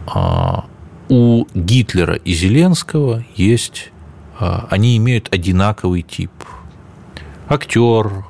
а, 0.07 0.65
у 1.09 1.47
Гитлера 1.55 2.15
и 2.15 2.33
Зеленского 2.33 3.25
есть, 3.37 3.91
а, 4.39 4.67
они 4.71 4.97
имеют 4.97 5.33
одинаковый 5.33 6.03
тип. 6.03 6.31
Актер, 7.49 8.25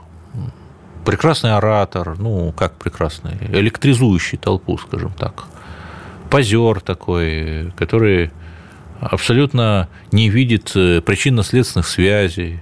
прекрасный 1.05 1.55
оратор, 1.55 2.19
ну, 2.19 2.53
как 2.53 2.75
прекрасный, 2.75 3.37
электризующий 3.53 4.39
толпу, 4.39 4.79
скажем 4.79 5.13
так– 5.13 5.45
позер 6.33 6.81
такой, 6.81 7.73
который 7.77 8.31
абсолютно 8.99 9.91
не 10.13 10.31
видит 10.31 10.73
э, 10.75 11.03
причинно-следственных 11.03 11.87
связей, 11.87 12.61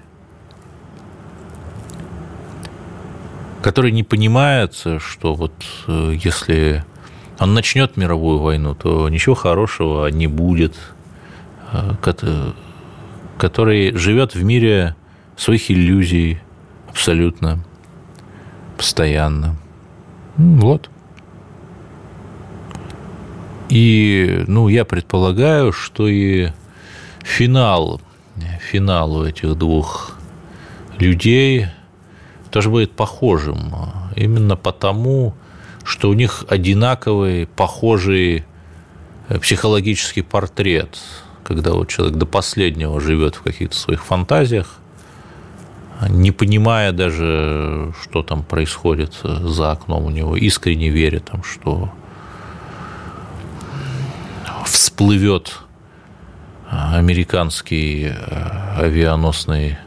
который 3.62 3.93
не 3.93 4.03
понимает, 4.03 4.74
что 4.74 5.34
вот 5.34 5.53
э, 5.86 6.16
если 6.20 6.84
он 7.38 7.55
начнет 7.55 7.97
мировую 7.97 8.41
войну, 8.41 8.74
то 8.74 9.09
ничего 9.09 9.36
хорошего 9.36 10.09
не 10.09 10.26
будет, 10.26 10.74
э, 11.70 11.93
который 13.38 13.97
живет 13.97 14.34
в 14.34 14.43
мире 14.43 14.97
своих 15.36 15.70
иллюзий 15.70 16.41
абсолютно, 16.88 17.64
постоянно. 18.80 19.56
Вот. 20.38 20.88
И, 23.68 24.42
ну, 24.46 24.68
я 24.68 24.86
предполагаю, 24.86 25.70
что 25.70 26.08
и 26.08 26.48
финал, 27.22 28.00
финал 28.58 29.16
у 29.16 29.24
этих 29.26 29.54
двух 29.56 30.16
людей 30.98 31.66
тоже 32.50 32.70
будет 32.70 32.92
похожим. 32.92 33.74
Именно 34.16 34.56
потому, 34.56 35.34
что 35.84 36.08
у 36.08 36.14
них 36.14 36.46
одинаковый, 36.48 37.46
похожий 37.48 38.44
э, 39.28 39.38
психологический 39.38 40.22
портрет, 40.22 40.98
когда 41.44 41.72
вот 41.72 41.90
человек 41.90 42.16
до 42.16 42.24
последнего 42.24 42.98
живет 42.98 43.34
в 43.34 43.42
каких-то 43.42 43.76
своих 43.76 44.02
фантазиях, 44.02 44.79
не 46.09 46.30
понимая 46.32 46.92
даже, 46.92 47.92
что 48.03 48.22
там 48.22 48.42
происходит 48.42 49.20
за 49.22 49.72
окном 49.72 50.07
у 50.07 50.11
него, 50.11 50.36
искренне 50.36 50.88
веря, 50.88 51.20
там, 51.20 51.42
что 51.44 51.90
всплывет 54.64 55.59
а, 56.70 56.96
американский 56.96 58.09
а, 58.09 58.76
авианосный 58.78 59.78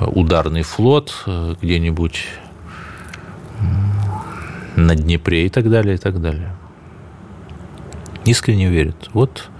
а, 0.00 0.06
ударный 0.06 0.62
флот 0.62 1.14
где-нибудь 1.60 2.24
на 4.76 4.94
Днепре 4.94 5.46
и 5.46 5.48
так 5.48 5.68
далее, 5.68 5.96
и 5.96 5.98
так 5.98 6.20
далее. 6.20 6.54
Искренне 8.24 8.68
верит. 8.68 9.10
Вот 9.12 9.50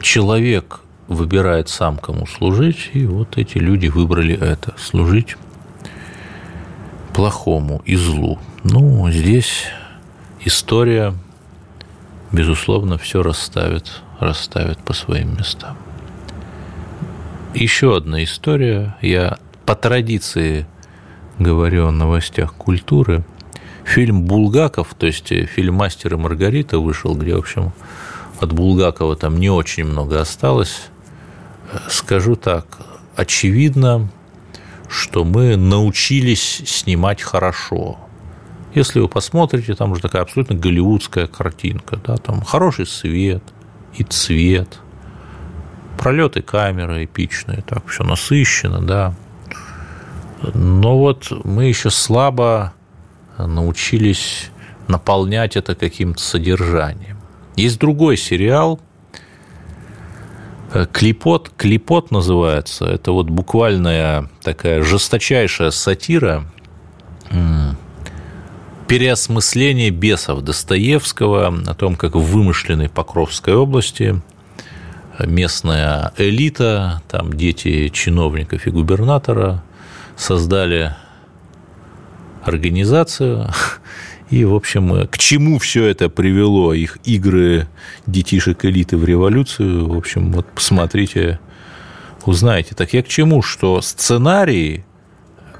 человек 0.00 0.80
выбирает 1.08 1.68
сам, 1.68 1.98
кому 1.98 2.26
служить, 2.26 2.90
и 2.92 3.06
вот 3.06 3.36
эти 3.36 3.58
люди 3.58 3.88
выбрали 3.88 4.34
это– 4.34 4.74
служить 4.78 5.36
плохому 7.12 7.82
и 7.84 7.96
злу. 7.96 8.38
Ну, 8.64 9.10
здесь 9.10 9.66
история 10.44 11.14
безусловно, 12.34 12.98
все 12.98 13.22
расставит, 13.22 14.02
расставит 14.18 14.78
по 14.78 14.92
своим 14.92 15.36
местам. 15.36 15.76
Еще 17.54 17.96
одна 17.96 18.24
история. 18.24 18.96
Я 19.00 19.38
по 19.64 19.76
традиции 19.76 20.66
говорю 21.38 21.86
о 21.86 21.92
новостях 21.92 22.54
культуры. 22.54 23.24
Фильм 23.84 24.22
Булгаков, 24.22 24.94
то 24.98 25.06
есть 25.06 25.28
фильм 25.28 25.74
«Мастер 25.74 26.14
и 26.14 26.16
Маргарита» 26.16 26.78
вышел, 26.78 27.14
где, 27.14 27.34
в 27.34 27.38
общем, 27.38 27.72
от 28.40 28.52
Булгакова 28.52 29.14
там 29.14 29.38
не 29.38 29.50
очень 29.50 29.84
много 29.84 30.20
осталось. 30.20 30.88
Скажу 31.88 32.36
так, 32.36 32.66
очевидно, 33.16 34.08
что 34.88 35.24
мы 35.24 35.56
научились 35.56 36.62
снимать 36.66 37.22
хорошо. 37.22 37.98
Если 38.74 39.00
вы 39.00 39.08
посмотрите, 39.08 39.74
там 39.74 39.92
уже 39.92 40.02
такая 40.02 40.22
абсолютно 40.22 40.56
голливудская 40.56 41.26
картинка, 41.26 42.00
да, 42.04 42.16
там 42.16 42.42
хороший 42.42 42.86
свет 42.86 43.42
и 43.96 44.02
цвет, 44.02 44.80
пролеты 45.96 46.42
камеры 46.42 47.04
эпичные, 47.04 47.62
так 47.62 47.86
все 47.86 48.02
насыщенно, 48.02 48.80
да. 48.80 49.14
Но 50.54 50.98
вот 50.98 51.32
мы 51.44 51.66
еще 51.66 51.90
слабо 51.90 52.74
научились 53.38 54.50
наполнять 54.88 55.56
это 55.56 55.74
каким-то 55.74 56.20
содержанием. 56.20 57.18
Есть 57.56 57.78
другой 57.78 58.16
сериал, 58.16 58.80
Клипот, 60.92 61.50
Клипот 61.56 62.10
называется. 62.10 62.86
Это 62.86 63.12
вот 63.12 63.28
буквальная 63.28 64.28
такая 64.42 64.82
жесточайшая 64.82 65.70
сатира 65.70 66.44
переосмысление 68.88 69.90
бесов 69.90 70.42
Достоевского, 70.42 71.62
о 71.66 71.74
том, 71.74 71.96
как 71.96 72.14
в 72.14 72.20
вымышленной 72.20 72.88
Покровской 72.88 73.54
области 73.54 74.20
местная 75.18 76.12
элита, 76.16 77.02
там 77.08 77.32
дети 77.32 77.88
чиновников 77.88 78.66
и 78.66 78.70
губернатора 78.70 79.62
создали 80.16 80.94
организацию, 82.44 83.48
и, 84.30 84.44
в 84.44 84.54
общем, 84.54 85.06
к 85.08 85.18
чему 85.18 85.58
все 85.58 85.84
это 85.86 86.08
привело, 86.08 86.72
их 86.72 86.98
игры 87.04 87.68
детишек 88.06 88.64
элиты 88.64 88.96
в 88.96 89.04
революцию, 89.04 89.88
в 89.88 89.96
общем, 89.96 90.32
вот 90.32 90.46
посмотрите, 90.46 91.38
узнаете. 92.24 92.74
Так 92.74 92.94
я 92.94 93.02
к 93.02 93.08
чему, 93.08 93.42
что 93.42 93.80
сценарии 93.82 94.84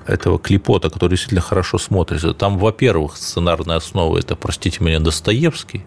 этого 0.06 0.38
клипота, 0.38 0.90
который 0.90 1.10
действительно 1.10 1.40
хорошо 1.40 1.78
смотрится, 1.78 2.34
там, 2.34 2.58
во-первых, 2.58 3.16
сценарная 3.16 3.76
основа– 3.76 4.18
это, 4.18 4.36
простите 4.36 4.82
меня, 4.82 5.00
Достоевский, 5.00 5.84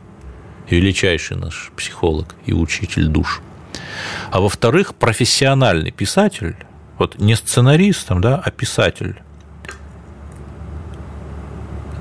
величайший 0.69 1.37
наш 1.37 1.71
психолог 1.75 2.35
и 2.45 2.53
учитель 2.53 3.07
душ. 3.07 3.41
А 4.31 4.39
во-вторых, 4.39 4.95
профессиональный 4.95 5.91
писатель, 5.91 6.55
вот 6.97 7.19
не 7.19 7.35
сценарист, 7.35 8.07
да, 8.09 8.41
а 8.43 8.51
писатель. 8.51 9.21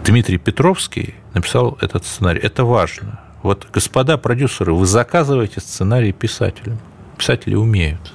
Дмитрий 0.07 0.38
Петровский 0.38 1.16
написал 1.34 1.76
этот 1.80 2.07
сценарий. 2.07 2.38
Это 2.38 2.64
важно. 2.64 3.18
Вот, 3.42 3.66
господа 3.72 4.16
продюсеры, 4.16 4.72
вы 4.72 4.86
заказываете 4.86 5.61
сценарий 5.61 6.12
писателям. 6.12 6.78
Писатели 7.18 7.57
умеют. 7.57 8.12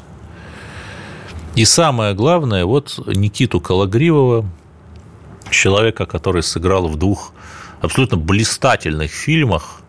И 1.56 1.66
самое 1.66 2.14
главное, 2.14 2.64
вот 2.64 2.98
Никиту 3.08 3.60
Калагривова, 3.60 4.50
человека, 5.50 6.06
который 6.06 6.44
сыграл 6.44 6.88
в 6.88 6.98
двух 6.98 7.34
абсолютно 7.82 8.16
блистательных 8.16 9.12
фильмах 9.12 9.81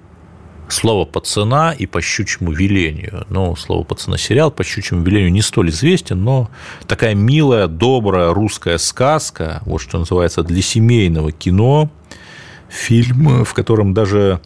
«Слово 0.69 1.05
пацана» 1.05 1.73
и 1.73 1.87
«По 1.87 2.01
щучьему 2.01 2.53
велению». 2.53 3.27
Ну, 3.29 3.55
«Слово 3.57 3.85
пацана» 3.85 4.17
сериал 4.17 4.51
«По 4.51 4.65
щучьему 4.65 5.03
велению» 5.03 5.33
не 5.33 5.43
столь 5.43 5.71
известен, 5.71 6.23
но 6.23 6.51
такая 6.87 7.15
милая, 7.15 7.67
добрая 7.67 8.33
русская 8.33 8.79
сказка, 8.79 9.63
вот 9.67 9.83
что 9.83 9.99
называется, 9.99 10.43
для 10.43 10.63
семейного 10.63 11.33
кино, 11.33 11.91
фильм, 12.69 13.45
в 13.45 13.53
котором 13.55 13.93
даже 13.93 14.41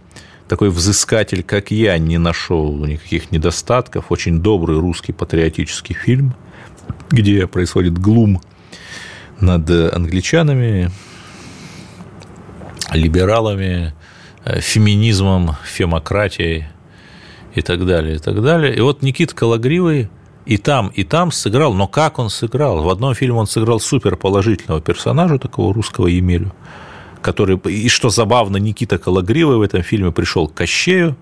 такой 0.48 0.70
взыскатель, 0.70 1.42
как 1.42 1.70
я, 1.70 1.96
не 1.98 2.18
нашел 2.18 2.84
никаких 2.84 3.30
недостатков, 3.30 4.06
очень 4.10 4.40
добрый 4.40 4.78
русский 4.78 5.12
патриотический 5.12 5.94
фильм– 5.94 6.34
где 7.10 7.46
происходит 7.46 7.98
глум 7.98 8.40
над 9.40 9.68
англичанами, 9.70 10.90
либералами, 12.92 13.94
феминизмом, 14.60 15.56
фемократией 15.64 16.66
и 17.54 17.62
так 17.62 17.84
далее, 17.86 18.16
и 18.16 18.18
так 18.18 18.42
далее. 18.42 18.74
И 18.76 18.80
вот 18.80 19.02
Никита 19.02 19.34
Калагривый 19.34 20.08
и 20.44 20.58
там, 20.58 20.88
и 20.88 21.02
там 21.02 21.32
сыграл, 21.32 21.74
но 21.74 21.88
как 21.88 22.18
он 22.18 22.30
сыграл? 22.30 22.82
В 22.82 22.88
одном 22.88 23.14
фильме 23.14 23.38
он 23.38 23.46
сыграл 23.46 23.80
супер 23.80 24.16
положительного 24.16 24.80
персонажа, 24.80 25.38
такого 25.38 25.74
русского 25.74 26.06
Емелю, 26.06 26.52
который, 27.20 27.56
и 27.56 27.88
что 27.88 28.10
забавно, 28.10 28.58
Никита 28.58 28.98
Калагривый 28.98 29.56
в 29.56 29.62
этом 29.62 29.82
фильме 29.82 30.12
пришел 30.12 30.46
к 30.46 30.54
Кощею, 30.54 31.16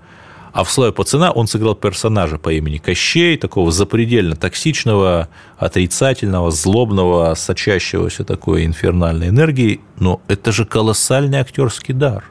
а 0.53 0.62
в 0.62 0.70
«Славе 0.70 0.93
пацана» 0.93 1.33
он 1.33 1.49
сыграл 1.49 1.75
персонажа 1.75 2.39
по 2.39 2.53
имени 2.53 2.79
Кощей, 2.79 3.37
такого 3.37 3.72
запредельно 3.72 4.37
токсичного, 4.37 5.29
отрицательного, 5.59 6.53
злобного, 6.53 7.35
сочащегося 7.35 8.25
такой 8.25 8.64
инфернальной 8.64 9.31
энергией. 9.31 9.81
Но 9.99 10.20
это 10.29 10.53
же 10.53 10.64
колоссальный 10.64 11.39
актерский 11.39 11.93
дар. 11.93 12.25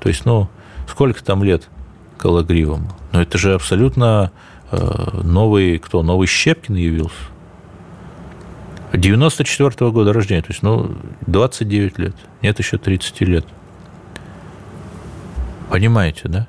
То 0.00 0.08
есть, 0.08 0.24
ну, 0.24 0.48
сколько 0.88 1.22
там 1.22 1.42
лет 1.42 1.68
Калагривому? 2.18 2.90
Но 3.12 3.22
это 3.22 3.38
же 3.38 3.54
абсолютно 3.54 4.32
э, 4.70 5.20
новый, 5.22 5.78
кто, 5.78 6.02
новый 6.02 6.26
Щепкин 6.26 6.74
явился. 6.74 7.14
94 8.92 9.68
-го 9.68 9.92
года 9.92 10.12
рождения, 10.12 10.42
то 10.42 10.50
есть, 10.50 10.62
ну, 10.62 10.94
29 11.26 11.98
лет, 11.98 12.16
нет 12.42 12.58
еще 12.58 12.78
30 12.78 13.20
лет. 13.22 13.46
Понимаете, 15.70 16.28
да? 16.28 16.48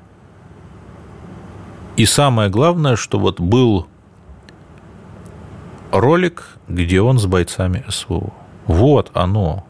И 1.96 2.06
самое 2.06 2.48
главное, 2.48 2.96
что 2.96 3.18
вот 3.18 3.40
был 3.40 3.86
ролик, 5.92 6.56
где 6.68 7.02
он 7.02 7.18
с 7.18 7.26
бойцами 7.26 7.84
СВО. 7.88 8.32
Вот 8.66 9.10
оно. 9.12 9.66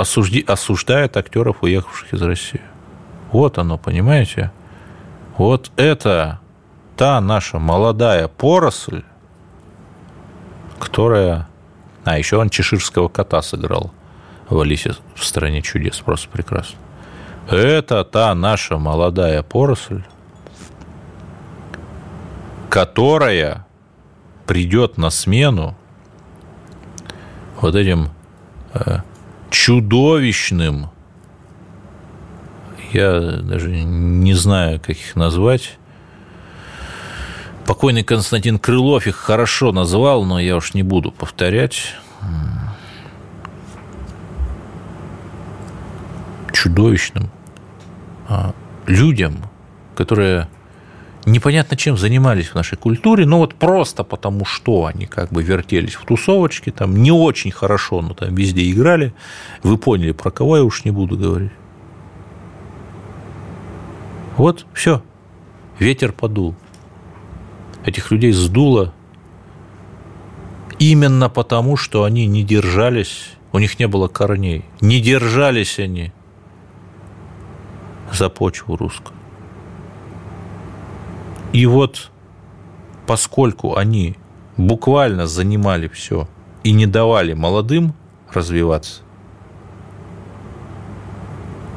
Осужди, 0.00 0.42
осуждает 0.46 1.18
актеров, 1.18 1.62
уехавших 1.62 2.14
из 2.14 2.22
России. 2.22 2.62
Вот 3.32 3.58
оно, 3.58 3.76
понимаете? 3.76 4.50
Вот 5.36 5.70
это 5.76 6.40
та 6.96 7.20
наша 7.20 7.58
молодая 7.58 8.26
поросль, 8.26 9.02
которая... 10.78 11.48
А, 12.04 12.16
еще 12.16 12.38
он 12.38 12.48
чеширского 12.48 13.08
кота 13.08 13.42
сыграл 13.42 13.92
в 14.48 14.58
«Алисе 14.58 14.94
в 15.14 15.22
стране 15.22 15.60
чудес». 15.60 15.98
Просто 15.98 16.30
прекрасно. 16.30 16.78
Это 17.50 18.02
та 18.04 18.34
наша 18.34 18.78
молодая 18.78 19.42
поросль, 19.42 20.02
которая 22.70 23.66
придет 24.46 24.96
на 24.96 25.10
смену 25.10 25.76
вот 27.60 27.74
этим 27.74 28.08
э, 28.72 29.00
чудовищным, 29.50 30.90
я 32.92 33.20
даже 33.20 33.70
не 33.70 34.34
знаю, 34.34 34.80
как 34.80 34.90
их 34.90 35.16
назвать. 35.16 35.78
Покойный 37.66 38.02
Константин 38.02 38.58
Крылов 38.58 39.06
их 39.06 39.16
хорошо 39.16 39.70
назвал, 39.70 40.24
но 40.24 40.40
я 40.40 40.56
уж 40.56 40.74
не 40.74 40.82
буду 40.82 41.12
повторять. 41.12 41.94
Чудовищным 46.52 47.30
а, 48.28 48.54
людям, 48.86 49.36
которые 49.94 50.48
непонятно 51.26 51.76
чем 51.76 51.96
занимались 51.96 52.48
в 52.48 52.54
нашей 52.54 52.76
культуре, 52.76 53.26
но 53.26 53.38
вот 53.38 53.54
просто 53.54 54.04
потому, 54.04 54.44
что 54.44 54.86
они 54.86 55.06
как 55.06 55.30
бы 55.30 55.42
вертелись 55.42 55.94
в 55.94 56.04
тусовочке, 56.04 56.70
там 56.70 56.96
не 56.96 57.12
очень 57.12 57.50
хорошо, 57.50 58.02
но 58.02 58.14
там 58.14 58.34
везде 58.34 58.70
играли. 58.70 59.12
Вы 59.62 59.78
поняли, 59.78 60.12
про 60.12 60.30
кого 60.30 60.56
я 60.56 60.64
уж 60.64 60.84
не 60.84 60.90
буду 60.90 61.16
говорить. 61.16 61.52
Вот, 64.36 64.66
все, 64.72 65.02
ветер 65.78 66.12
подул. 66.12 66.54
Этих 67.84 68.10
людей 68.10 68.32
сдуло 68.32 68.94
именно 70.78 71.28
потому, 71.28 71.76
что 71.76 72.04
они 72.04 72.26
не 72.26 72.42
держались, 72.42 73.32
у 73.52 73.58
них 73.58 73.78
не 73.78 73.86
было 73.86 74.08
корней, 74.08 74.64
не 74.80 75.00
держались 75.00 75.78
они 75.78 76.12
за 78.12 78.28
почву 78.28 78.76
русскую. 78.76 79.19
И 81.52 81.66
вот 81.66 82.10
поскольку 83.06 83.76
они 83.76 84.16
буквально 84.56 85.26
занимали 85.26 85.88
все 85.88 86.28
и 86.62 86.72
не 86.72 86.86
давали 86.86 87.32
молодым 87.32 87.94
развиваться, 88.32 89.02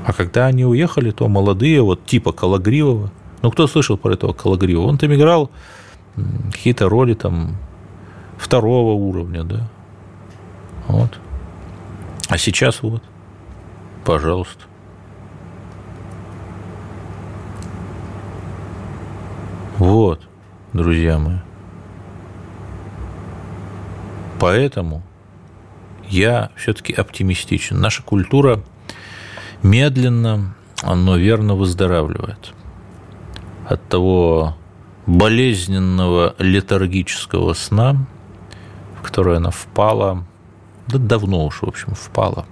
а 0.06 0.14
когда 0.14 0.48
они 0.48 0.66
уехали, 0.66 1.12
то 1.12 1.28
молодые, 1.28 1.82
вот 1.82 2.06
типа 2.06 2.34
Калагривого, 2.34 3.10
ну, 3.42 3.52
кто 3.52 3.68
слышал 3.68 3.98
про 3.98 4.14
этого 4.14 4.34
Калагривого? 4.34 4.88
Он 4.88 4.98
там 4.98 5.14
играл 5.14 5.50
какие-то 6.52 6.90
роли 6.90 7.14
там 7.14 7.56
второго 8.38 8.94
уровня, 8.94 9.44
да. 9.44 9.70
Вот. 10.88 11.20
А 12.30 12.38
сейчас 12.38 12.82
вот, 12.84 13.02
пожалуйста. 14.06 14.66
Вот, 19.84 20.22
друзья 20.72 21.20
мои. 21.20 21.40
Поэтому 24.40 25.04
я 26.08 26.52
все-таки 26.56 26.94
оптимистичен. 26.94 27.82
Наша 27.82 28.02
культура 28.02 28.62
медленно, 29.62 30.56
но 30.86 31.18
верно 31.18 31.56
выздоравливает 31.56 32.54
от 33.68 33.86
того 33.90 34.56
болезненного 35.06 36.34
летаргического 36.40 37.52
сна, 37.52 38.06
в 38.98 39.02
который 39.02 39.36
она 39.36 39.52
впала, 39.52 40.26
да 40.88 40.98
давно 40.98 41.46
уж, 41.46 41.62
в 41.62 41.68
общем, 41.68 41.94
впала. 41.94 42.46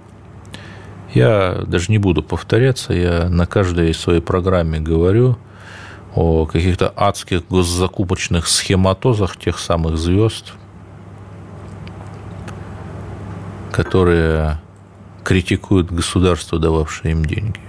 Я 1.14 1.64
даже 1.66 1.90
не 1.90 1.96
буду 1.96 2.22
повторяться, 2.22 2.92
я 2.92 3.30
на 3.30 3.46
каждой 3.46 3.94
своей 3.94 4.20
программе 4.20 4.80
говорю– 4.80 5.38
о 6.14 6.46
каких-то 6.46 6.92
адских 6.94 7.46
госзакупочных 7.48 8.46
схематозах 8.46 9.36
тех 9.38 9.58
самых 9.58 9.96
звезд, 9.96 10.52
которые 13.70 14.60
критикуют 15.24 15.90
государство, 15.90 16.58
дававшее 16.58 17.12
им 17.12 17.24
деньги. 17.24 17.60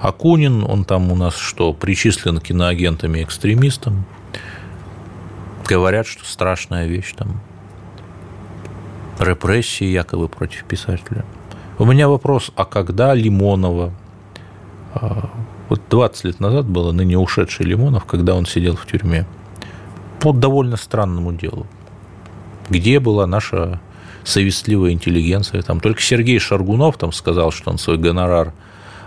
Акунин, 0.00 0.64
он 0.64 0.84
там 0.84 1.12
у 1.12 1.16
нас 1.16 1.36
что, 1.36 1.72
причислен 1.72 2.40
киноагентами-экстремистам. 2.40 4.04
Говорят, 5.66 6.06
что 6.06 6.24
страшная 6.24 6.86
вещь 6.86 7.12
там. 7.16 7.40
Репрессии 9.18 9.84
якобы 9.84 10.28
против 10.28 10.64
писателя. 10.64 11.24
У 11.78 11.84
меня 11.84 12.08
вопрос, 12.08 12.50
а 12.56 12.64
когда 12.64 13.14
Лимонова 13.14 13.92
а, 14.94 15.30
вот 15.70 15.80
20 15.88 16.24
лет 16.24 16.40
назад 16.40 16.66
было 16.66 16.90
ныне 16.90 17.16
ушедший 17.16 17.64
Лимонов, 17.64 18.04
когда 18.04 18.34
он 18.34 18.44
сидел 18.44 18.74
в 18.76 18.86
тюрьме, 18.86 19.24
по 20.20 20.32
довольно 20.32 20.76
странному 20.76 21.32
делу. 21.32 21.66
Где 22.68 22.98
была 22.98 23.26
наша 23.26 23.80
совестливая 24.24 24.90
интеллигенция? 24.90 25.62
Там 25.62 25.80
только 25.80 26.02
Сергей 26.02 26.40
Шаргунов 26.40 26.98
там 26.98 27.12
сказал, 27.12 27.52
что 27.52 27.70
он 27.70 27.78
свой 27.78 27.98
гонорар 27.98 28.52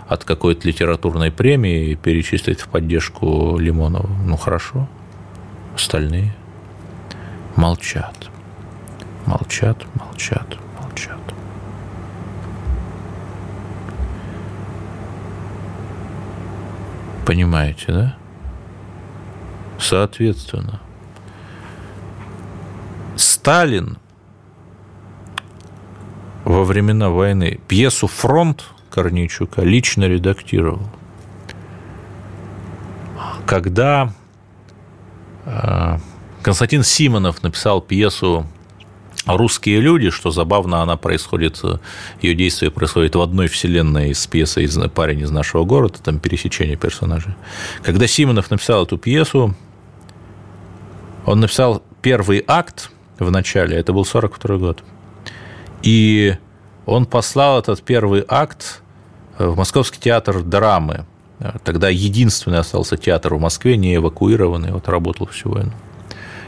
от 0.08 0.24
какой-то 0.24 0.66
литературной 0.66 1.30
премии 1.30 1.94
перечислит 1.94 2.60
в 2.60 2.68
поддержку 2.68 3.58
Лимонова. 3.58 4.08
Ну, 4.24 4.36
хорошо. 4.36 4.88
Остальные 5.74 6.34
молчат. 7.56 8.30
Молчат, 9.26 9.84
молчат. 9.94 10.58
Понимаете, 17.26 17.86
да? 17.88 18.16
Соответственно, 19.78 20.80
Сталин 23.16 23.98
во 26.44 26.64
времена 26.64 27.10
войны 27.10 27.60
пьесу 27.68 28.06
«Фронт» 28.06 28.64
Корнейчука 28.90 29.62
лично 29.62 30.04
редактировал. 30.04 30.82
Когда 33.46 34.12
э, 35.44 35.98
Константин 36.42 36.84
Симонов 36.84 37.42
написал 37.42 37.80
пьесу 37.80 38.46
русские 39.26 39.80
люди, 39.80 40.10
что 40.10 40.30
забавно, 40.30 40.82
она 40.82 40.96
происходит, 40.96 41.62
ее 42.20 42.34
действие 42.34 42.70
происходит 42.70 43.14
в 43.14 43.20
одной 43.20 43.48
вселенной 43.48 44.14
с 44.14 44.26
пьесой 44.26 44.68
«Парень 44.90 45.20
из 45.20 45.30
нашего 45.30 45.64
города», 45.64 45.98
там 46.02 46.18
пересечение 46.18 46.76
персонажей. 46.76 47.34
Когда 47.82 48.06
Симонов 48.06 48.50
написал 48.50 48.84
эту 48.84 48.98
пьесу, 48.98 49.54
он 51.26 51.40
написал 51.40 51.82
первый 52.02 52.44
акт 52.46 52.90
в 53.18 53.30
начале, 53.30 53.76
это 53.76 53.92
был 53.92 54.04
42 54.04 54.56
год, 54.58 54.84
и 55.82 56.36
он 56.86 57.06
послал 57.06 57.58
этот 57.58 57.82
первый 57.82 58.24
акт 58.28 58.82
в 59.38 59.56
Московский 59.56 60.00
театр 60.00 60.42
драмы. 60.42 61.06
Тогда 61.64 61.88
единственный 61.88 62.58
остался 62.58 62.96
театр 62.96 63.34
в 63.34 63.40
Москве, 63.40 63.76
не 63.76 63.96
эвакуированный, 63.96 64.72
вот 64.72 64.88
работал 64.88 65.26
всю 65.26 65.50
войну. 65.50 65.72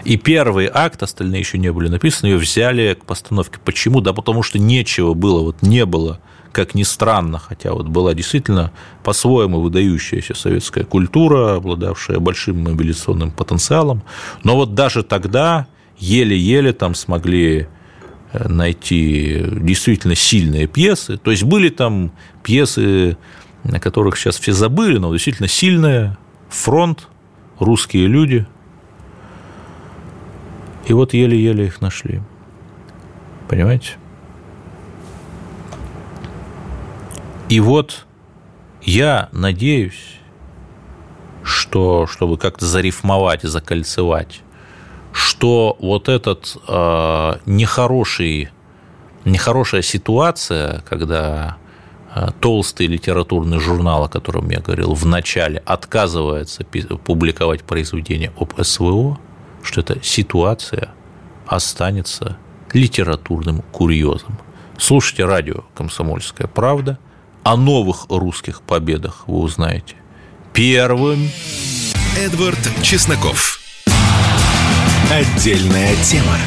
И 0.07 0.17
первый 0.17 0.71
акт, 0.73 1.03
остальные 1.03 1.41
еще 1.41 1.59
не 1.59 1.73
были 1.73 1.89
написаны, 1.89 2.29
ее 2.29 2.37
взяли 2.37 2.95
к 2.95 3.05
постановке. 3.05 3.59
Почему? 3.65 4.01
Да 4.01 4.13
потому 4.13 4.45
что 4.45 4.57
нечего 4.57 5.15
было, 5.15 5.43
вот 5.43 5.63
не 5.63 5.85
было 5.85 6.21
как 6.53 6.75
ни 6.75 6.85
странно, 6.85 7.39
хотя 7.39 7.73
вот 7.73 7.89
была 7.89 8.15
действительно 8.15 8.73
по-своему 9.03 9.61
выдающаяся 9.61 10.35
советская 10.35 10.85
культура, 10.85 11.57
обладавшая 11.57 12.21
большим 12.21 12.63
мобилизационным 12.63 13.33
потенциалом, 13.33 14.05
но 14.43 14.55
вот 14.55 14.75
даже 14.75 15.03
тогда 15.03 15.67
еле-еле 15.99 16.73
там 16.73 16.95
смогли 16.95 17.67
э, 18.33 18.49
найти 18.49 19.45
действительно 19.61 20.15
сильные 20.15 20.67
пьесы, 20.67 21.19
то 21.19 21.31
есть 21.31 21.43
были 21.43 21.69
там 21.69 22.13
пьесы, 22.43 23.19
на 23.65 23.79
которых 23.79 24.17
сейчас 24.17 24.39
все 24.39 24.53
забыли, 24.53 24.97
но 24.97 25.13
действительно 25.13 25.49
сильные, 25.49 26.17
фронт, 26.49 27.09
русские 27.59 28.07
люди, 28.07 28.47
и 30.87 30.93
вот 30.93 31.15
еле-еле 31.15 31.67
их 31.67 31.81
нашли. 31.81 32.23
Понимаете? 33.49 33.93
И 37.49 37.61
вот 37.61 38.07
я 38.83 39.29
надеюсь, 39.33 40.19
что, 41.43 42.07
чтобы 42.07 42.39
как-то 42.39 42.67
зарифмовать 42.67 43.45
и 43.45 43.49
закольцевать, 43.49 44.43
что 45.13 45.77
вот 45.81 46.09
этот 46.09 46.57
э, 46.67 47.33
нехороший, 47.47 48.51
нехорошая 49.25 49.83
ситуация, 49.83 50.83
когда 50.89 51.57
э, 52.15 52.29
толстый 52.41 52.87
литературный 52.87 53.61
журнал, 53.61 54.05
о 54.05 54.09
котором 54.09 54.51
я 54.51 54.61
говорил 54.61 54.95
в 54.95 55.07
начале, 55.07 55.63
отказывается 55.65 56.65
публиковать 56.65 57.63
произведения 57.63 58.33
об 58.39 58.61
СВО, 58.61 59.19
что 59.67 59.81
эта 59.83 60.03
ситуация 60.03 60.95
останется 61.47 62.39
литературным 62.73 63.63
курьезом. 63.73 64.39
Слушайте 64.79 65.25
радио 65.25 65.65
«Комсомольская 65.75 66.47
правда», 66.47 66.99
о 67.43 67.57
новых 67.57 68.07
русских 68.09 68.61
победах 68.63 69.29
вы 69.29 69.39
узнаете 69.39 69.95
первым. 70.53 71.31
Эдвард 72.19 72.59
Чесноков. 72.83 73.61
Отдельная 75.13 75.95
тема. 76.03 76.39